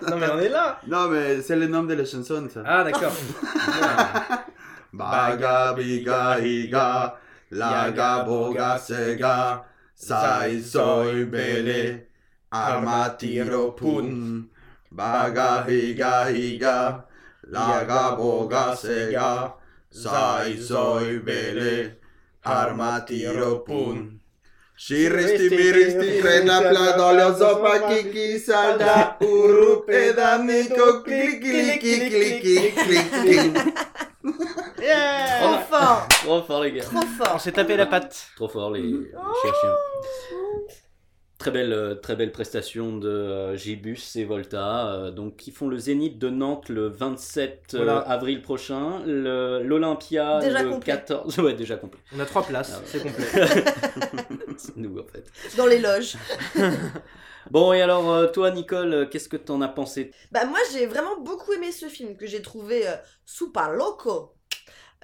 Non 0.08 0.16
mais 0.16 0.26
on 0.32 0.38
est 0.38 0.48
là 0.48 0.78
Non 0.86 1.08
mais 1.08 1.40
c'est 1.42 1.56
le 1.56 1.66
nom 1.66 1.82
de 1.84 1.94
la 1.94 2.04
chanson 2.04 2.48
ça 2.52 2.62
Ah 2.66 2.84
d'accord. 2.84 3.12
Baga 4.92 5.72
Biga 5.74 6.38
Iga 6.40 7.16
Laga 7.50 8.24
Boga 8.24 8.78
Sega 8.78 9.64
Sai 10.00 10.60
Soi 10.60 11.24
Bele 11.24 12.06
Arma 12.52 13.16
Tiro 13.18 13.72
Pun 13.72 14.48
Baga 14.92 15.64
Biga 15.66 16.30
Iga 16.30 17.02
Laga 17.50 18.16
Boga 18.16 18.76
Sega 18.76 19.52
Sai 19.90 20.56
Soi 20.56 21.18
Bele 21.18 21.96
Arma 22.44 23.04
Tiro 23.04 23.58
Pun 23.66 24.20
Shiristi 24.78 25.50
miristi 25.50 26.20
krena 26.22 26.60
pladolio 26.60 27.34
zopa 27.36 27.88
kiki 27.88 28.38
salda 28.38 29.16
uru 29.20 29.82
pedamiko 29.84 31.02
klik 31.02 31.40
klik 31.42 31.80
klik 31.80 32.04
klik 32.10 32.42
klik 32.42 32.74
klik 32.84 33.10
klik 33.10 33.97
Trop 34.32 35.58
fort 35.70 36.08
Trop 36.08 36.42
fort 36.42 36.62
les 36.62 36.72
gars. 36.72 36.82
Trop 36.82 37.00
fort 37.02 37.32
On 37.34 37.38
s'est 37.38 37.52
tapé 37.52 37.76
la 37.76 37.86
patte. 37.86 38.28
Trop 38.36 38.48
fort 38.48 38.70
les, 38.70 38.82
les 38.82 38.90
chiens. 39.12 39.74
Très 41.38 41.52
belle, 41.52 41.72
euh, 41.72 41.94
très 41.94 42.16
belle 42.16 42.32
prestation 42.32 42.96
de 42.96 43.08
euh, 43.08 43.56
Gibus 43.56 44.16
et 44.16 44.24
Volta, 44.24 44.88
euh, 44.88 45.10
donc 45.12 45.36
qui 45.36 45.52
font 45.52 45.68
le 45.68 45.78
Zénith 45.78 46.18
de 46.18 46.30
Nantes 46.30 46.68
le 46.68 46.88
27 46.88 47.74
euh, 47.74 47.76
Voilà. 47.84 47.98
avril 48.00 48.42
prochain, 48.42 49.00
le- 49.06 49.62
l'Olympia 49.62 50.40
Déjà 50.40 50.64
le 50.64 50.70
complet. 50.70 50.92
14. 50.94 51.38
Ouais, 51.38 51.54
déjà 51.54 51.76
complet. 51.76 52.00
On 52.16 52.18
a 52.18 52.24
trois 52.24 52.42
places, 52.42 52.72
Ah 52.74 52.78
ouais. 52.80 52.84
c'est 52.86 53.02
complet. 53.04 53.24
C'est 54.58 54.76
nous 54.76 54.98
en 54.98 55.04
fait. 55.04 55.30
Dans 55.56 55.66
les 55.66 55.78
loges. 55.78 56.16
Bon 57.50 57.72
et 57.72 57.80
alors 57.80 58.10
euh, 58.10 58.26
toi 58.28 58.50
Nicole, 58.50 58.92
euh, 58.92 59.06
qu'est-ce 59.06 59.28
que 59.28 59.36
t'en 59.36 59.60
as 59.60 59.68
pensé? 59.68 60.12
Bah 60.32 60.44
moi 60.44 60.58
j'ai 60.72 60.86
vraiment 60.86 61.18
beaucoup 61.20 61.52
aimé 61.52 61.72
ce 61.72 61.86
film 61.86 62.16
que 62.16 62.26
j'ai 62.26 62.42
trouvé 62.42 62.86
euh, 62.86 62.96
super 63.24 63.70
loco. 63.70 64.34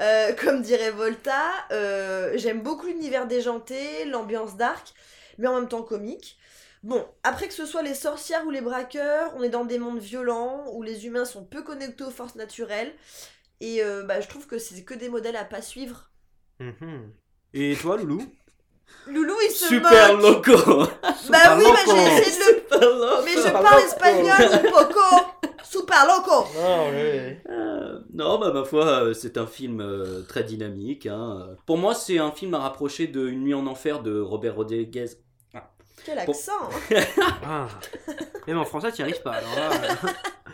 Euh, 0.00 0.32
comme 0.42 0.62
dirait 0.62 0.90
Volta, 0.90 1.40
euh, 1.72 2.32
j'aime 2.36 2.62
beaucoup 2.62 2.86
l'univers 2.86 3.26
déjanté, 3.26 4.04
l'ambiance 4.06 4.56
dark, 4.56 4.92
mais 5.38 5.46
en 5.46 5.54
même 5.60 5.68
temps 5.68 5.82
comique. 5.82 6.38
Bon, 6.82 7.06
après 7.22 7.48
que 7.48 7.54
ce 7.54 7.64
soit 7.64 7.82
les 7.82 7.94
sorcières 7.94 8.44
ou 8.46 8.50
les 8.50 8.60
braqueurs, 8.60 9.32
on 9.36 9.42
est 9.42 9.48
dans 9.48 9.64
des 9.64 9.78
mondes 9.78 10.00
violents 10.00 10.66
où 10.72 10.82
les 10.82 11.06
humains 11.06 11.24
sont 11.24 11.44
peu 11.44 11.62
connectés 11.62 12.04
aux 12.04 12.10
forces 12.10 12.34
naturelles. 12.34 12.92
Et 13.60 13.82
euh, 13.82 14.02
bah, 14.02 14.20
je 14.20 14.28
trouve 14.28 14.46
que 14.46 14.58
c'est 14.58 14.84
que 14.84 14.92
des 14.92 15.08
modèles 15.08 15.36
à 15.36 15.44
pas 15.44 15.62
suivre. 15.62 16.10
Mhm. 16.60 17.10
Et 17.54 17.74
toi, 17.76 17.96
Loulou? 17.96 18.22
Loulou 19.06 19.34
il 19.46 19.50
se 19.52 19.66
Super 19.66 20.16
moque 20.16 20.46
loco 20.46 20.84
Bah 21.30 21.56
oui, 21.58 21.64
bah 21.64 21.78
j'ai 21.86 22.22
essayé 22.22 22.54
de 22.70 22.76
le... 22.80 23.24
Mais 23.24 23.32
je 23.32 23.36
Super 23.38 23.52
parle 23.52 23.64
loco. 23.74 23.86
espagnol, 23.86 24.48
un 24.52 24.58
poco 24.70 25.00
Super 25.62 26.06
loco 26.06 26.46
Non, 26.56 26.88
oui. 26.90 27.36
Euh, 27.50 27.98
non, 28.14 28.38
bah 28.38 28.52
ma 28.52 28.64
foi, 28.64 28.84
euh, 28.86 29.12
c'est 29.14 29.36
un 29.38 29.46
film 29.46 29.80
euh, 29.80 30.22
très 30.28 30.42
dynamique. 30.44 31.06
hein. 31.06 31.48
Pour 31.66 31.76
moi, 31.78 31.94
c'est 31.94 32.18
un 32.18 32.30
film 32.30 32.54
à 32.54 32.60
rapprocher 32.60 33.06
de 33.06 33.26
Une 33.26 33.42
nuit 33.42 33.54
en 33.54 33.66
enfer 33.66 34.00
de 34.00 34.20
Robert 34.20 34.54
Rodriguez. 34.56 35.06
Quel 36.04 36.16
Bon. 36.26 36.32
accent 36.32 36.68
Ah. 37.46 37.66
Même 38.46 38.58
en 38.58 38.64
français, 38.66 38.92
tu 38.92 38.98
n'y 39.02 39.08
arrives 39.10 39.22
pas. 39.22 39.32
Alors 39.32 39.54
là, 39.56 39.70
euh, 39.72 40.08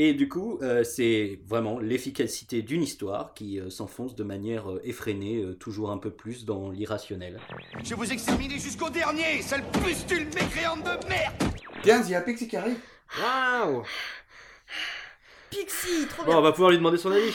Et 0.00 0.14
du 0.14 0.28
coup, 0.28 0.60
euh, 0.62 0.84
c'est 0.84 1.40
vraiment 1.44 1.80
l'efficacité 1.80 2.62
d'une 2.62 2.84
histoire 2.84 3.34
qui 3.34 3.58
euh, 3.58 3.68
s'enfonce 3.68 4.14
de 4.14 4.22
manière 4.22 4.70
euh, 4.70 4.80
effrénée, 4.84 5.42
euh, 5.42 5.54
toujours 5.54 5.90
un 5.90 5.98
peu 5.98 6.12
plus 6.12 6.44
dans 6.44 6.70
l'irrationnel. 6.70 7.40
Je 7.82 7.88
vais 7.88 7.94
vous 7.96 8.12
exterminer 8.12 8.60
jusqu'au 8.60 8.90
dernier, 8.90 9.42
sale 9.42 9.64
pustule 9.72 10.26
mécréante 10.26 10.84
de 10.84 11.08
merde 11.08 11.34
Tiens, 11.82 12.00
il 12.04 12.10
y 12.10 12.14
a 12.14 12.20
Pixie 12.20 12.46
qui 12.46 12.56
arrive 12.56 12.78
Waouh 13.20 13.82
Pixie, 15.50 16.06
trop 16.08 16.22
Bon, 16.22 16.30
bien 16.30 16.38
on 16.38 16.42
va 16.42 16.52
pouvoir 16.52 16.70
lui 16.70 16.78
demander 16.78 16.98
son 16.98 17.10
avis. 17.10 17.34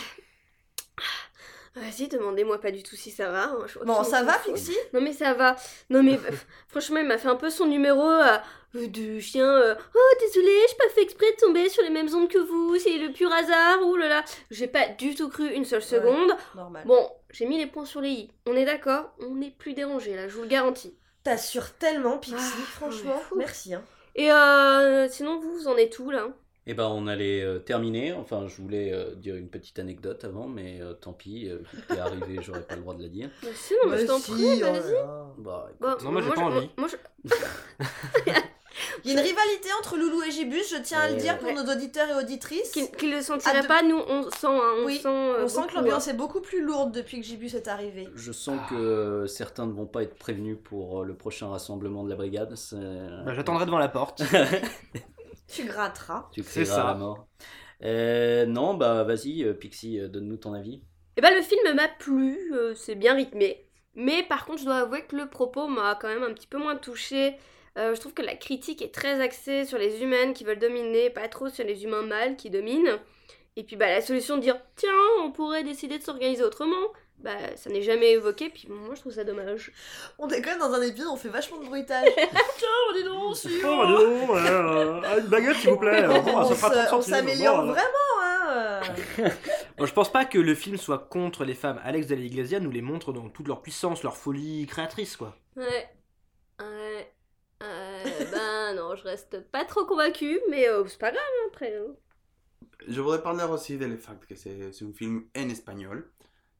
Vas-y, 1.75 2.07
demandez-moi 2.07 2.61
pas 2.61 2.69
du 2.69 2.83
tout 2.83 2.95
si 2.95 3.09
ça 3.09 3.29
va. 3.31 3.45
hein, 3.45 3.57
je 3.65 3.79
Bon, 3.79 4.03
ça 4.03 4.21
va. 4.23 4.37
Pixie 4.37 4.77
Non, 4.93 5.01
mais 5.01 5.11
ça 5.13 5.33
va. 5.33 5.55
Non, 5.89 6.03
mais 6.03 6.13
euh, 6.29 6.31
franchement, 6.67 6.99
il 6.99 7.07
m'a 7.07 7.17
fait 7.17 7.29
un 7.29 7.35
peu 7.35 7.49
son 7.49 7.65
numéro 7.65 8.07
euh, 8.07 8.37
de 8.75 9.19
chien. 9.19 9.47
euh, 9.47 9.73
oh, 9.95 10.15
désolé, 10.19 10.51
j'ai 10.69 10.75
pas 10.77 10.89
fait 10.93 11.01
exprès 11.01 11.31
de 11.31 11.37
tomber 11.37 11.69
sur 11.69 11.81
les 11.83 11.89
mêmes 11.89 12.13
ondes 12.13 12.29
que 12.29 12.37
vous. 12.37 12.77
C'est 12.77 12.97
le 12.99 13.11
pur 13.11 13.31
hasard. 13.33 13.81
Ouh 13.87 13.95
là 13.95 14.07
là. 14.07 14.23
J'ai 14.51 14.67
pas 14.67 14.87
du 14.87 15.15
tout 15.15 15.29
cru 15.29 15.47
une 15.51 15.65
seule 15.65 15.81
seconde. 15.81 16.31
Normal. 16.55 16.83
Bon, 16.85 17.09
j'ai 17.31 17.47
mis 17.47 17.57
les 17.57 17.65
points 17.67 17.85
sur 17.85 18.01
les 18.01 18.09
i. 18.09 18.31
On 18.45 18.55
est 18.55 18.65
d'accord? 18.65 19.11
On 19.19 19.33
n'est 19.35 19.49
plus 19.51 19.73
dérangé 19.73 20.15
là, 20.15 20.27
je 20.27 20.35
vous 20.35 20.43
le 20.43 20.47
garantis. 20.49 20.95
T'assures 21.23 21.73
tellement, 21.77 22.17
Pixie, 22.19 22.37
Ah, 22.39 22.65
franchement. 22.75 23.19
Merci. 23.35 23.73
Hein. 23.73 23.81
Et 24.15 24.31
euh, 24.31 25.07
sinon, 25.09 25.39
vous, 25.39 25.53
vous 25.53 25.67
en 25.67 25.75
êtes 25.77 25.97
où 25.97 26.11
là? 26.11 26.27
Et 26.65 26.73
ben, 26.73 26.85
on 26.87 27.07
allait 27.07 27.41
euh, 27.43 27.59
terminer. 27.59 28.13
Enfin, 28.13 28.47
je 28.47 28.61
voulais 28.61 28.93
euh, 28.93 29.15
dire 29.15 29.35
une 29.35 29.49
petite 29.49 29.79
anecdote 29.79 30.23
avant, 30.23 30.47
mais 30.47 30.79
euh, 30.81 30.93
tant 30.93 31.11
pis, 31.13 31.49
euh, 31.49 31.57
t'es 31.89 31.99
arrivé, 31.99 32.37
j'aurais 32.41 32.61
pas 32.61 32.75
le 32.75 32.81
droit 32.81 32.93
de 32.95 33.01
la 33.03 33.09
dire. 33.09 33.29
Bah, 33.41 33.49
si, 33.53 33.73
non, 33.83 33.91
mais 33.91 33.97
je 33.99 34.05
t'en 34.05 34.17
si, 34.19 34.31
prie, 34.31 34.61
oh 34.63 34.71
vas-y. 34.71 34.93
là. 34.93 35.25
Bah, 35.39 35.69
Bon, 35.81 35.95
Non, 36.05 36.11
moi, 36.13 36.21
j'ai 36.21 36.29
pas 36.31 36.41
envie. 36.41 36.69
Moi, 36.77 36.87
je... 36.87 37.29
Il 39.05 39.11
y 39.11 39.15
a 39.15 39.19
une 39.19 39.25
rivalité 39.27 39.69
entre 39.79 39.97
Loulou 39.97 40.23
et 40.23 40.31
Gibus, 40.31 40.71
je 40.71 40.81
tiens 40.81 40.99
à 41.01 41.09
le 41.09 41.17
dire 41.17 41.37
pour 41.37 41.47
ouais. 41.49 41.53
nos 41.53 41.69
auditeurs 41.71 42.07
et 42.09 42.23
auditrices. 42.23 42.71
Qu'ils 42.71 42.89
qu'ils 42.91 43.11
le 43.11 43.21
sentiraient 43.21 43.57
Ah, 43.57 43.61
de- 43.61 43.67
pas, 43.67 43.83
nous 43.83 43.97
on 44.07 44.23
sent, 44.31 44.47
hein, 44.47 44.73
on 44.79 44.85
Oui, 44.85 44.97
sent, 44.97 45.07
euh, 45.09 45.43
on 45.43 45.47
sent 45.47 45.61
que 45.69 45.75
l'ambiance 45.75 46.07
hein. 46.07 46.11
est 46.11 46.17
beaucoup 46.17 46.41
plus 46.41 46.61
lourde 46.63 46.91
depuis 46.93 47.19
que 47.19 47.25
Gibus 47.25 47.53
est 47.53 47.67
arrivé. 47.67 48.07
Je 48.15 48.31
sens 48.31 48.59
que 48.69 49.25
certains 49.27 49.67
ne 49.67 49.73
vont 49.73 49.85
pas 49.85 50.03
être 50.03 50.15
prévenus 50.15 50.57
pour 50.63 51.03
le 51.03 51.13
prochain 51.13 51.49
rassemblement 51.49 52.03
de 52.03 52.09
la 52.09 52.15
brigade. 52.15 52.55
c'est- 52.55 52.75
Bah, 53.25 53.33
J'attendrai 53.33 53.65
devant 53.65 53.77
la 53.77 53.89
porte. 53.89 54.23
Tu 55.47 55.65
gratteras. 55.65 56.29
Tu 56.31 56.43
C'est 56.43 56.61
crieras 56.63 56.75
ça. 56.75 56.83
à 56.83 56.93
la 56.93 56.95
mort. 56.95 57.27
Euh, 57.83 58.45
non, 58.45 58.73
bah 58.75 59.03
vas-y, 59.03 59.43
euh, 59.43 59.53
Pixie, 59.53 59.99
euh, 59.99 60.07
donne-nous 60.07 60.37
ton 60.37 60.53
avis. 60.53 60.81
Eh 61.17 61.21
ben, 61.21 61.33
le 61.35 61.41
film 61.41 61.75
m'a 61.75 61.87
plu, 61.87 62.53
euh, 62.53 62.73
c'est 62.75 62.95
bien 62.95 63.13
rythmé. 63.13 63.67
Mais 63.95 64.23
par 64.23 64.45
contre, 64.45 64.59
je 64.59 64.65
dois 64.65 64.77
avouer 64.77 65.03
que 65.05 65.15
le 65.15 65.29
propos 65.29 65.67
m'a 65.67 65.95
quand 65.95 66.07
même 66.07 66.23
un 66.23 66.33
petit 66.33 66.47
peu 66.47 66.57
moins 66.57 66.75
touché. 66.75 67.35
je 67.75 67.99
trouve 67.99 68.13
que 68.13 68.21
la 68.23 68.35
critique 68.35 68.81
est 68.81 68.93
très 68.93 69.19
axée 69.21 69.65
sur 69.65 69.77
les 69.77 70.01
humaines 70.01 70.33
qui 70.33 70.43
veulent 70.43 70.59
dominer, 70.59 71.09
pas 71.09 71.27
trop 71.27 71.49
sur 71.49 71.63
les 71.65 71.83
humains 71.83 72.01
mâles 72.03 72.35
qui 72.35 72.49
dominent. 72.49 72.99
Et 73.55 73.63
puis 73.63 73.75
bah, 73.75 73.87
la 73.87 74.01
solution 74.01 74.37
de 74.37 74.41
dire 74.41 74.59
tiens, 74.75 74.91
on 75.21 75.31
pourrait 75.31 75.63
décider 75.63 75.99
de 75.99 76.03
s'organiser 76.03 76.43
autrement, 76.43 76.87
bah 77.19 77.55
ça 77.55 77.69
n'est 77.69 77.81
jamais 77.81 78.11
évoqué. 78.11 78.49
Puis 78.49 78.67
moi 78.69 78.95
je 78.95 78.99
trouve 79.01 79.13
ça 79.13 79.23
dommage. 79.23 79.71
On 80.19 80.27
est 80.29 80.41
quand 80.41 80.51
même 80.51 80.59
dans 80.59 80.73
un 80.73 80.81
épisode, 80.81 81.07
on 81.11 81.15
fait 81.17 81.29
vachement 81.29 81.57
de 81.59 81.65
bruitage. 81.65 82.07
Tiens, 82.15 82.67
dis 82.95 83.03
donc, 83.03 83.35
si 83.35 83.47
Oh, 83.65 83.85
dis 83.85 83.93
donc, 83.93 84.29
euh, 84.37 85.19
une 85.19 85.27
baguette 85.27 85.55
s'il 85.57 85.69
vous 85.71 85.77
plaît. 85.77 86.05
on, 86.07 86.21
Bon, 86.21 86.45
ça 86.49 86.55
fera 86.55 86.69
se- 86.73 86.87
30 86.87 86.99
on 86.99 87.01
centimes. 87.01 87.13
s'améliore 87.15 87.57
Bon, 87.63 87.69
euh. 87.69 87.73
vraiment, 87.73 88.21
hein. 88.21 88.81
euh. 89.19 89.29
Bon, 89.77 89.85
je 89.85 89.93
pense 89.93 90.11
pas 90.11 90.25
que 90.25 90.37
le 90.37 90.53
film 90.55 90.77
soit 90.77 90.99
contre 90.99 91.45
les 91.45 91.55
femmes. 91.55 91.79
Alex 91.83 92.07
de 92.07 92.15
la 92.15 92.21
Iglesia 92.21 92.59
nous 92.59 92.71
les 92.71 92.81
montre 92.81 93.11
dans 93.13 93.29
toute 93.29 93.47
leur 93.47 93.61
puissance, 93.61 94.03
leur 94.03 94.17
folie 94.17 94.67
créatrice, 94.67 95.15
quoi. 95.17 95.35
Ouais. 95.55 95.89
Ouais. 96.59 97.11
Euh, 97.63 98.03
ben 98.31 98.73
non, 98.75 98.95
je 98.95 99.03
reste 99.03 99.39
pas 99.49 99.63
trop 99.65 99.85
convaincue, 99.85 100.39
mais 100.49 100.67
euh, 100.67 100.83
c'est 100.87 100.99
pas 100.99 101.11
grave 101.11 101.23
hein, 101.23 101.47
après. 101.51 101.73
hein. 101.75 101.93
Je 102.87 102.99
voudrais 102.99 103.21
parler 103.23 103.43
aussi 103.45 103.77
du 103.77 103.97
fait 103.97 104.25
que 104.27 104.35
c'est 104.35 104.71
c'est 104.73 104.83
un 104.85 104.91
film 104.93 105.23
en 105.37 105.49
espagnol. 105.49 106.11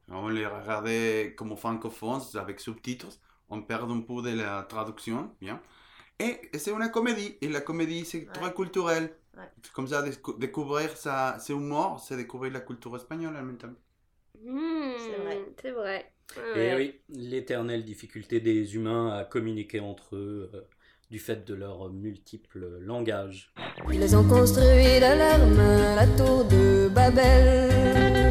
On 0.10 0.30
le 0.30 0.46
regardait 0.48 1.34
comme 1.38 1.56
francophone 1.56 2.22
avec 2.36 2.60
sous-titres. 2.60 3.08
On 3.50 3.62
perd 3.62 3.90
un 3.92 4.02
peu 4.02 4.22
de 4.22 4.36
la 4.36 4.64
traduction, 4.64 5.32
bien. 5.42 5.62
Et 6.20 6.40
c'est 6.58 6.72
une 6.72 6.90
comédie. 6.92 7.38
Et 7.42 7.50
la 7.50 7.62
comédie, 7.62 8.06
c'est 8.06 8.26
très 8.32 8.54
culturel. 8.54 9.16
Ouais. 9.36 9.44
Comme 9.74 9.88
ça, 9.88 10.02
décou- 10.04 10.38
découvrir 10.38 10.96
sa, 10.96 11.38
ses 11.40 11.54
humours, 11.54 12.00
c'est 12.06 12.16
découvrir 12.18 12.54
la 12.54 12.60
culture 12.60 12.96
espagnole 12.96 13.36
en 13.36 13.44
même 13.44 13.58
temps. 13.58 13.74
Hmm, 14.44 14.92
C'est 14.98 15.22
vrai. 15.24 15.40
C'est 15.62 15.72
vrai. 15.72 16.12
Et 16.38 16.40
Ouais. 16.50 16.76
Oui, 16.78 17.02
l'éternelle 17.10 17.84
difficulté 17.84 18.40
des 18.40 18.76
humains 18.76 19.12
à 19.18 19.24
communiquer 19.26 19.80
entre 19.80 20.16
eux 20.16 20.50
euh, 20.54 20.62
du 21.10 21.20
fait 21.20 21.46
de 21.46 21.54
leurs 21.54 21.90
multiples 21.92 22.80
langages. 22.80 23.54
Ils 23.92 24.16
ont 24.16 24.28
construit 24.28 25.00
de 25.00 25.18
leurs 25.18 25.48
mains 25.48 25.96
la 25.96 26.08
tour 26.18 26.46
de 26.46 26.88
Babel. 26.90 28.23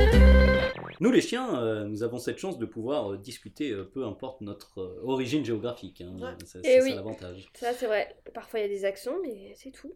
Nous 1.02 1.10
les 1.10 1.20
chiens, 1.20 1.60
euh, 1.60 1.84
nous 1.84 2.04
avons 2.04 2.18
cette 2.18 2.38
chance 2.38 2.58
de 2.58 2.64
pouvoir 2.64 3.12
euh, 3.12 3.16
discuter, 3.18 3.72
euh, 3.72 3.82
peu 3.84 4.04
importe 4.06 4.40
notre 4.40 4.78
euh, 4.80 5.00
origine 5.02 5.44
géographique. 5.44 6.00
hein. 6.00 6.16
Ouais. 6.20 6.36
C'est 6.44 6.60
Eh 6.62 6.80
ça 6.80 6.94
l'avantage. 6.94 7.50
Ça 7.54 7.72
c'est 7.72 7.86
vrai. 7.88 8.16
Parfois 8.32 8.60
il 8.60 8.62
y 8.62 8.64
a 8.66 8.68
des 8.68 8.84
accents, 8.84 9.16
mais 9.20 9.52
c'est 9.56 9.72
tout. 9.72 9.92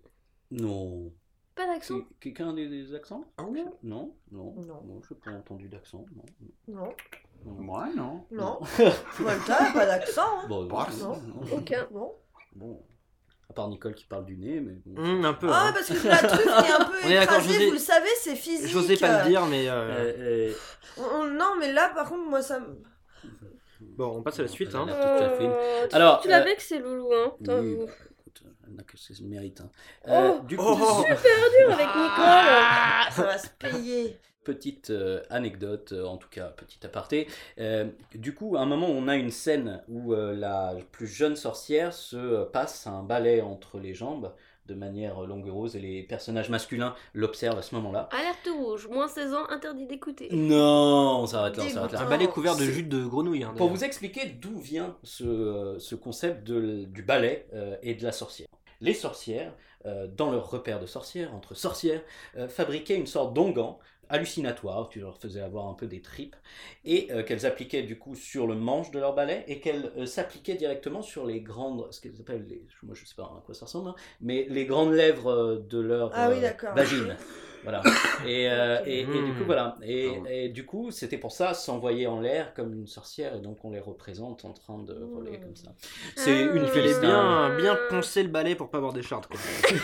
Non. 0.51 1.13
Pas 1.55 1.67
d'accent. 1.69 2.01
Quelqu'un 2.21 2.51
a 2.51 2.53
des, 2.55 2.69
des 2.69 2.93
accents? 2.93 3.25
Ah 3.39 3.45
oui 3.49 3.63
Non, 3.85 4.17
non, 4.33 4.55
Non. 4.57 5.01
je 5.09 5.15
n'ai 5.15 5.21
pas 5.21 5.31
entendu 5.31 5.69
d'accent. 5.69 6.05
Non. 6.17 6.25
Non. 6.67 6.89
non. 7.45 7.53
Moi, 7.63 7.89
non. 7.95 8.25
Non. 8.33 8.59
Volta, 9.21 9.71
pas 9.73 9.87
d'accent. 9.87 10.41
Hein. 10.43 10.49
Bon, 10.49 10.65
non. 10.65 11.21
Aucun. 11.53 11.87
Non. 11.93 12.13
Bon. 12.57 12.83
À 13.49 13.53
part 13.53 13.69
Nicole 13.69 13.95
qui 13.95 14.05
parle 14.07 14.25
du 14.27 14.37
nez, 14.37 14.61
mais 14.61 14.75
bon. 14.85 15.01
Hum, 15.03 15.25
un 15.25 15.33
peu. 15.35 15.49
Ah, 15.51 15.69
hein. 15.69 15.73
parce 15.73 15.87
que 15.89 16.09
la 16.09 16.17
truffe 16.19 16.43
qui 16.43 16.49
est 16.49 16.73
un 16.73 16.85
peu 16.85 17.11
écrasée, 17.23 17.53
José- 17.55 17.67
vous 17.67 17.73
le 17.73 17.79
savez, 17.79 18.09
c'est 18.21 18.35
physique. 18.37 18.69
J'osais 18.69 18.97
pas 18.97 19.23
le 19.23 19.29
dire, 19.29 19.47
mais. 19.47 19.69
euh, 19.69 19.73
Euh, 19.75 20.13
euh, 20.19 20.53
On- 20.99 21.21
on- 21.21 21.27
non, 21.27 21.55
mais 21.61 21.73
là, 21.73 21.91
par 21.95 22.09
contre, 22.09 22.29
moi, 22.29 22.43
ça 22.43 22.59
me. 22.61 22.83
Bon, 23.81 24.17
on 24.19 24.23
passe 24.23 24.41
à 24.41 24.43
la 24.43 24.49
suite. 24.49 24.75
Hein. 24.75 24.87
Euh, 24.89 25.87
tu, 25.89 25.95
Alors, 25.95 26.21
tu 26.21 26.29
euh, 26.29 26.31
l'avais 26.33 26.57
que 26.57 26.63
c'est 26.63 26.79
loulou, 26.81 27.13
hein. 27.15 27.33
Oui, 27.41 27.47
bah, 27.47 27.93
écoute, 28.21 28.43
elle 28.67 28.75
n'a 28.75 28.83
que 28.83 28.97
ses 28.99 29.15
mérites. 29.23 29.61
hein. 29.61 29.71
Euh, 30.09 30.33
Oh, 30.35 30.43
du 30.45 30.57
coup, 30.57 30.65
oh, 30.67 30.77
Super 31.07 31.17
dur 31.59 31.67
avec 31.73 31.87
Nicole. 31.87 32.15
Ah, 32.19 33.09
ça 33.13 33.23
va 33.23 33.39
se 33.39 33.49
payer. 33.59 34.19
Petite 34.47 34.91
euh, 34.91 35.21
anecdote, 35.29 35.91
euh, 35.93 36.05
en 36.07 36.17
tout 36.17 36.29
cas 36.31 36.47
petit 36.47 36.79
aparté. 36.87 37.27
Euh, 37.59 37.87
du 38.15 38.33
coup, 38.35 38.57
à 38.57 38.61
un 38.61 38.67
moment, 38.67 38.89
on 38.89 39.09
a 39.09 39.17
une 39.17 39.31
scène 39.33 39.83
où 39.89 40.15
euh, 40.15 40.35
la 40.35 40.75
plus 40.93 41.09
jeune 41.09 41.35
sorcière 41.37 41.93
se 41.93 42.45
passe 42.45 42.87
un 42.87 43.03
balai 43.03 43.43
entre 43.43 43.79
les 43.79 43.93
jambes 43.93 44.33
de 44.67 44.75
manière 44.75 45.21
longueuse 45.23 45.77
et 45.77 45.81
les 45.81 46.03
personnages 46.03 46.49
masculins 46.51 46.95
l'observent 47.15 47.59
à 47.59 47.63
ce 47.63 47.75
moment-là. 47.77 48.09
Alerte 48.11 48.49
rouge, 48.53 48.89
moins 48.89 49.07
16 49.09 49.35
ans, 49.35 49.49
interdit 49.51 49.87
d'écouter. 49.87 50.29
Non, 50.33 51.21
on 51.21 51.27
s'arrête 51.27 51.57
là, 51.57 51.65
on 51.67 51.69
s'arrête 51.69 51.93
là. 51.93 52.01
Un 52.03 52.09
balai 52.09 52.27
couvert 52.27 52.57
de 52.57 52.65
jus 52.65 52.83
de 52.83 53.05
grenouille. 53.05 53.45
Hein, 53.45 53.55
Pour 53.57 53.69
vous 53.69 53.85
expliquer 53.85 54.27
d'où 54.27 54.59
vient 54.59 54.97
ce, 55.05 55.25
euh, 55.25 55.79
ce 55.79 55.95
concept 55.95 56.45
de- 56.45 56.85
du 56.85 57.03
ballet 57.03 57.47
euh, 57.55 57.77
et 57.83 57.95
de 57.95 58.03
la 58.03 58.11
sorcière. 58.13 58.49
Les 58.81 58.93
sorcières, 58.95 59.53
euh, 59.87 60.09
dans 60.09 60.33
leur 60.33 60.51
repère 60.51 60.81
de 60.81 60.87
sorcières, 60.87 61.33
entre 61.33 61.55
sorcières, 61.55 62.03
euh, 62.37 62.49
fabriquaient 62.49 62.97
une 62.97 63.07
sorte 63.07 63.35
d'onguent 63.35 63.79
hallucinatoire, 64.09 64.89
tu 64.89 65.01
leur 65.01 65.19
faisais 65.19 65.41
avoir 65.41 65.67
un 65.69 65.75
peu 65.75 65.87
des 65.87 66.01
tripes, 66.03 66.37
et 66.85 67.09
euh, 67.11 67.23
qu'elles 67.23 67.47
appliquaient 67.47 67.83
du 67.83 67.99
coup 67.99 68.15
sur 68.15 68.47
le 68.47 68.55
manche 68.55 68.91
de 68.91 68.99
leur 68.99 69.15
balai, 69.15 69.45
et 69.49 69.61
qu'elles 69.61 69.93
euh, 69.97 70.07
s'appliquaient 70.07 70.55
directement 70.57 71.03
sur 71.03 71.27
les 71.27 71.41
grandes, 71.41 71.87
ce 71.91 72.01
qu'elles 72.01 72.21
appellent, 72.21 72.47
les, 72.49 72.63
moi 72.83 72.95
je 72.95 73.05
sais 73.05 73.15
pas 73.17 73.25
à 73.25 73.43
quoi 73.45 73.55
ça 73.55 73.67
ressemble, 73.67 73.91
hein, 73.91 73.95
mais 74.21 74.47
les 74.49 74.67
grandes 74.67 74.93
lèvres 74.93 75.31
euh, 75.31 75.65
de 75.69 75.79
leur 75.81 76.11
Ah 76.15 76.31
oui, 76.31 76.37
euh, 76.45 76.73
vagine. 76.75 77.17
Voilà. 77.65 77.83
Et, 78.27 78.49
euh, 78.49 78.79
et, 78.87 79.01
et 79.01 79.05
du 79.05 79.33
coup, 79.35 79.41
Hmm. 79.43 79.47
voilà. 79.47 79.77
Et, 79.83 80.13
et 80.31 80.49
du 80.51 80.65
coup, 80.65 80.93
c'était 80.93 81.19
pour 81.19 81.33
ça 81.33 81.53
s'envoyer 81.53 82.07
en 82.07 82.21
l'air 82.21 82.55
comme 82.55 82.73
une 82.73 82.87
sorcière, 82.87 83.35
et 83.35 83.41
donc 83.41 83.65
on 83.65 83.71
les 83.73 83.81
représente 83.81 84.45
en 84.45 84.53
train 84.53 84.79
de 84.79 84.95
voler 84.95 85.41
comme 85.41 85.57
ça. 85.57 85.73
C'est 86.15 86.31
Ah. 86.49 86.55
une 86.55 86.63
Il 86.63 86.69
fallait 86.69 86.89
piste, 86.89 87.01
bien, 87.01 87.57
bien 87.57 87.77
poncer 87.91 88.23
le 88.23 88.29
balai 88.29 88.55
pour 88.55 88.71
pas 88.71 88.79
avoir 88.79 88.93
des 88.93 89.03
chardes, 89.03 89.27
quoi. 89.27 89.39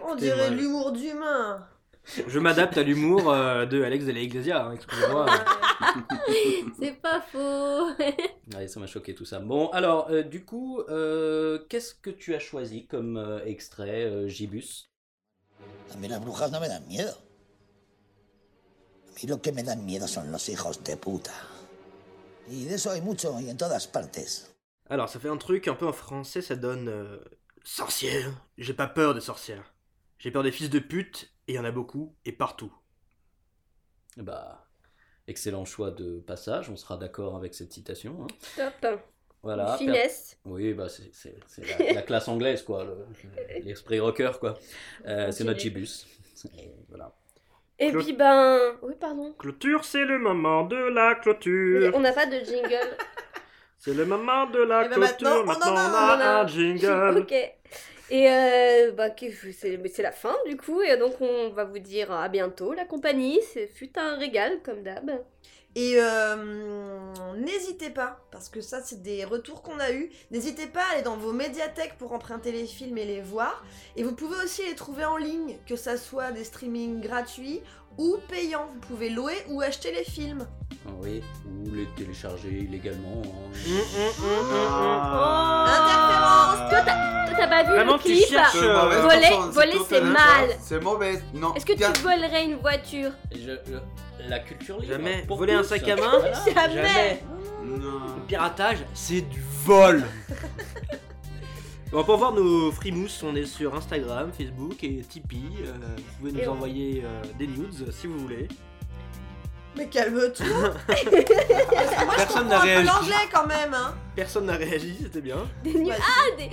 On 0.11 0.15
dirait 0.15 0.49
moi, 0.49 0.57
l'humour 0.57 0.91
d'humain. 0.91 1.67
Je 2.27 2.39
m'adapte 2.39 2.77
à 2.77 2.83
l'humour 2.83 3.31
euh, 3.31 3.65
de 3.65 3.83
Alex 3.83 4.05
de 4.05 4.11
la 4.11 4.19
Iglesia, 4.19 4.65
hein, 4.65 4.73
excusez-moi. 4.73 5.27
C'est 6.79 6.99
pas 7.01 7.21
faux. 7.21 7.89
Ouais, 8.55 8.67
ça 8.67 8.79
m'a 8.79 8.87
choqué 8.87 9.13
tout 9.13 9.25
ça. 9.25 9.39
Bon, 9.39 9.69
alors, 9.69 10.09
euh, 10.09 10.23
du 10.23 10.43
coup, 10.43 10.81
euh, 10.89 11.59
qu'est-ce 11.69 11.93
que 11.93 12.09
tu 12.09 12.33
as 12.35 12.39
choisi 12.39 12.87
comme 12.87 13.17
euh, 13.17 13.45
extrait, 13.45 14.05
euh, 14.05 14.27
Gibus? 14.27 14.89
A 15.93 15.97
mí 15.97 16.07
las 16.07 16.19
brujas 16.19 16.49
no 16.49 16.59
me 16.59 16.67
dan 16.67 16.85
miedo. 16.87 17.11
A 17.11 19.13
mí 19.15 19.27
lo 19.27 19.41
que 19.41 19.51
me 19.51 19.63
dan 19.63 19.85
miedo 19.85 20.07
son 20.07 20.31
los 20.31 20.49
hijos 20.49 20.83
de 20.83 20.97
puta. 20.97 21.31
Y 22.49 22.65
de 22.65 22.75
eso 22.75 22.91
hay 22.91 23.01
mucho 23.01 23.39
y 23.39 23.49
en 23.49 23.57
todas 23.57 23.87
partes. 23.87 24.49
Alors, 24.89 25.07
ça 25.07 25.19
fait 25.19 25.29
un 25.29 25.37
truc 25.37 25.67
un 25.67 25.75
peu 25.75 25.87
en 25.87 25.93
français, 25.93 26.41
ça 26.41 26.55
donne 26.55 26.89
euh, 26.89 27.17
sorcière. 27.63 28.29
J'ai 28.57 28.73
pas 28.73 28.87
peur 28.87 29.13
des 29.13 29.21
sorcières. 29.21 29.70
J'ai 30.21 30.29
peur 30.29 30.43
des 30.43 30.51
fils 30.51 30.69
de 30.69 30.77
pute, 30.77 31.33
et 31.47 31.53
il 31.53 31.55
y 31.55 31.59
en 31.59 31.65
a 31.65 31.71
beaucoup, 31.71 32.15
et 32.25 32.31
partout. 32.31 32.71
Bah, 34.17 34.67
excellent 35.27 35.65
choix 35.65 35.89
de 35.89 36.19
passage, 36.19 36.69
on 36.69 36.75
sera 36.77 36.95
d'accord 36.97 37.35
avec 37.35 37.55
cette 37.55 37.73
citation. 37.73 38.27
hein. 38.59 38.69
Top. 38.81 38.99
Voilà. 39.41 39.75
Finesse. 39.77 40.37
Oui, 40.45 40.75
bah, 40.75 40.87
c'est 40.89 41.33
la, 41.79 41.93
la 41.93 42.01
classe 42.03 42.27
anglaise, 42.27 42.61
quoi, 42.61 42.83
le- 42.83 43.07
le- 43.23 43.63
l'esprit 43.65 43.99
rocker, 43.99 44.31
quoi. 44.39 44.59
Euh, 45.07 45.31
c'est 45.31 45.43
notre 45.43 45.59
Gibus. 45.59 46.05
Et 46.59 46.69
Voilà. 46.89 47.15
Et 47.79 47.89
Clo- 47.89 48.03
puis 48.03 48.13
ben. 48.13 48.75
Oui, 48.83 48.93
pardon. 48.99 49.33
Clôture, 49.39 49.83
c'est 49.85 50.05
le 50.05 50.19
moment 50.19 50.65
de 50.65 50.75
la 50.75 51.15
clôture. 51.15 51.91
on 51.95 51.99
n'a 51.99 52.13
pas 52.13 52.27
de 52.27 52.37
jingle. 52.45 52.95
C'est 53.79 53.95
le 53.95 54.05
moment 54.05 54.45
de 54.45 54.59
la 54.59 54.85
Eh 54.85 54.89
ben 54.89 54.95
clôture. 54.97 55.07
maintenant, 55.07 55.31
on 55.37 55.39
en 55.41 55.45
Maintenant, 55.45 55.75
a 55.75 56.15
on 56.15 56.19
a 56.19 56.41
un 56.43 56.47
jingle. 56.47 57.17
ok. 57.21 57.33
Et 58.11 58.29
euh, 58.29 58.91
bah, 58.91 59.09
c'est 59.53 59.79
c'est 59.87 60.03
la 60.03 60.11
fin 60.11 60.35
du 60.45 60.57
coup, 60.57 60.81
et 60.81 60.97
donc 60.97 61.21
on 61.21 61.49
va 61.51 61.63
vous 61.63 61.79
dire 61.79 62.11
à 62.11 62.27
bientôt 62.27 62.73
la 62.73 62.83
compagnie. 62.85 63.39
Ce 63.53 63.65
fut 63.67 63.97
un 63.97 64.17
régal 64.17 64.61
comme 64.63 64.83
d'hab. 64.83 65.23
Et 65.75 65.95
euh, 65.99 66.35
n'hésitez 67.37 67.89
pas, 67.91 68.19
parce 68.29 68.49
que 68.49 68.59
ça 68.59 68.81
c'est 68.83 69.01
des 69.01 69.23
retours 69.23 69.61
qu'on 69.61 69.79
a 69.79 69.91
eu, 69.91 70.11
n'hésitez 70.29 70.67
pas 70.67 70.81
à 70.89 70.93
aller 70.95 71.01
dans 71.01 71.15
vos 71.15 71.31
médiathèques 71.31 71.97
pour 71.97 72.11
emprunter 72.11 72.51
les 72.51 72.65
films 72.65 72.97
et 72.97 73.05
les 73.05 73.21
voir. 73.21 73.63
Et 73.95 74.03
vous 74.03 74.11
pouvez 74.13 74.35
aussi 74.43 74.63
les 74.65 74.75
trouver 74.75 75.05
en 75.05 75.15
ligne, 75.15 75.55
que 75.65 75.77
ça 75.77 75.95
soit 75.95 76.31
des 76.33 76.43
streamings 76.43 76.99
gratuits 76.99 77.61
ou 77.97 78.17
payants. 78.27 78.67
Vous 78.73 78.79
pouvez 78.95 79.09
louer 79.09 79.35
ou 79.49 79.61
acheter 79.61 79.93
les 79.93 80.03
films. 80.03 80.45
Ah 80.85 80.89
Oui, 81.01 81.21
ou 81.47 81.73
les 81.73 81.87
télécharger 81.97 82.49
illégalement. 82.49 83.21
hein. 83.25 83.51
Interférence 85.67 86.69
Toi, 86.69 86.79
t'as 86.85 87.25
toi, 87.27 87.35
t'as 87.37 87.47
pas 87.47 87.63
vu 87.63 87.69
Vraiment, 87.75 87.93
le 87.93 87.99
clip 87.99 88.27
cherches, 88.27 88.55
euh, 88.55 89.01
Voler, 89.01 89.29
voler 89.51 89.77
c'est 89.87 90.01
mal. 90.01 90.49
C'est 90.61 90.81
mauvais. 90.83 91.21
Non. 91.33 91.53
Est-ce 91.55 91.65
que 91.65 91.73
tu 91.73 92.01
volerais 92.01 92.43
une 92.45 92.55
voiture? 92.57 93.11
Je, 93.31 93.37
je- 93.39 93.77
la 94.29 94.39
culture 94.39 94.79
libre. 94.79 94.93
Jamais. 94.93 95.23
pour 95.27 95.37
Voler 95.37 95.53
un 95.53 95.63
sac 95.63 95.87
à 95.87 95.95
main 95.95 96.19
Voilà. 96.19 96.69
Jamais. 96.69 97.23
Non. 97.63 98.15
Le 98.17 98.21
piratage, 98.27 98.77
c'est 98.93 99.21
du 99.21 99.41
vol 99.65 100.03
Bon, 101.91 102.03
pour 102.05 102.15
voir 102.17 102.31
nos 102.33 102.71
frimous, 102.71 103.09
on 103.23 103.35
est 103.35 103.45
sur 103.45 103.75
Instagram, 103.75 104.31
Facebook 104.31 104.81
et 104.83 105.01
Tipeee. 105.01 105.43
Euh, 105.65 105.73
vous 105.97 106.03
pouvez 106.19 106.31
nous 106.31 106.39
Et 106.39 106.47
on- 106.47 106.53
envoyer 106.53 107.03
euh, 107.05 107.21
des 107.37 107.47
nudes 107.47 107.91
si 107.91 108.07
vous 108.07 108.17
voulez. 108.17 108.47
Mais 109.75 109.87
calme-toi 109.87 110.29
que 110.37 110.43
moi, 110.43 110.73
je 112.11 112.15
Personne 112.17 112.47
n'a 112.49 112.57
un 112.57 112.61
peu 112.61 112.67
réagi. 112.67 112.85
l'anglais 112.87 113.29
quand 113.33 113.47
même, 113.47 113.73
hein 113.73 113.95
Personne 114.15 114.45
n'a 114.45 114.53
réagi, 114.55 114.97
c'était 115.01 115.21
bien. 115.21 115.37
Des 115.63 115.73
news. 115.73 115.91
Ah, 115.91 116.35
des. 116.37 116.49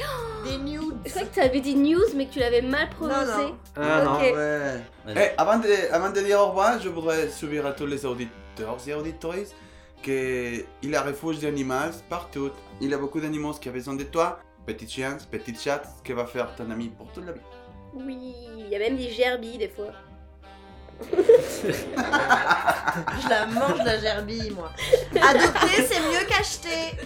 Des 0.51 0.59
nudes 0.59 0.95
Je 1.05 1.11
crois 1.11 1.23
que 1.25 1.35
tu 1.35 1.41
avais 1.41 1.61
dit 1.61 1.75
news, 1.75 2.01
mais 2.15 2.27
que 2.27 2.35
tu 2.35 2.39
l'avais 2.39 2.63
mal 2.63 2.89
prononcé. 2.91 3.47
non. 3.47 3.57
Ah 3.77 4.05
non. 4.05 4.21
Ouais. 4.21 4.81
Eh, 5.17 5.31
avant, 5.37 5.59
de, 5.59 5.93
avant 5.93 6.11
de 6.11 6.21
dire 6.21 6.39
au 6.39 6.47
revoir, 6.51 6.79
je 6.81 6.89
voudrais 6.89 7.29
subir 7.29 7.67
à 7.67 7.73
tous 7.73 7.87
les 7.87 8.07
auditeurs 8.07 8.77
et 8.87 8.95
auditrices 8.95 9.55
qu'il 10.03 10.65
y 10.85 10.95
a 10.95 11.03
refuge 11.03 11.41
d'animaux 11.41 11.91
partout. 12.09 12.51
Il 12.81 12.91
y 12.91 12.95
a 12.95 12.99
beaucoup 12.99 13.21
d'animaux 13.21 13.53
qui 13.55 13.69
ont 13.69 13.73
besoin 13.73 13.95
de 13.95 14.05
toi. 14.05 14.39
Petits 14.65 14.89
chiens, 14.89 15.17
petits 15.31 15.57
chats, 15.57 15.83
qui 16.05 16.13
va 16.13 16.25
faire 16.27 16.55
ton 16.55 16.71
ami 16.71 16.89
pour 16.89 17.11
toute 17.13 17.27
la 17.27 17.33
vie. 17.33 17.41
Oui, 17.95 18.35
il 18.59 18.69
y 18.69 18.77
a 18.77 18.79
même 18.79 18.97
des 18.97 19.11
gerbilles 19.11 19.59
des 19.59 19.69
fois. 19.71 19.87
Je 21.63 23.29
la 23.29 23.47
mange 23.47 23.79
la 23.85 23.99
gerbille, 24.01 24.51
moi. 24.55 24.71
Adopter, 25.23 25.87
c'est 25.89 26.01
mieux 26.01 26.25
qu'acheter. 26.29 26.97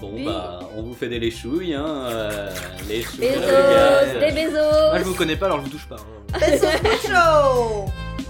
Bon, 0.00 0.10
Oui. 0.14 0.24
bah, 0.24 0.60
on 0.76 0.82
vous 0.82 0.94
fait 0.94 1.08
des 1.08 1.18
léchouilles, 1.18 1.74
hein. 1.74 1.84
euh, 1.86 2.50
les 2.88 3.02
chouilles. 3.02 3.28
Bezos, 3.28 4.18
des 4.18 4.32
Moi, 4.32 4.50
je 4.94 4.98
bezos. 4.98 5.04
vous 5.10 5.14
connais 5.14 5.36
pas, 5.36 5.46
alors 5.46 5.58
je 5.58 5.64
vous 5.64 5.70
touche 5.70 5.86
pas. 5.88 5.96
hein. 5.96 6.38
Besos 6.38 6.82
mucho 6.82 7.86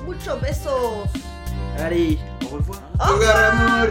Mucho 0.06 0.36
besos 0.40 1.06
Allez, 1.78 2.18
au 2.44 2.48
revoir. 2.56 2.80
Au 3.00 3.12
revoir. 3.14 3.36
amore. 3.52 3.86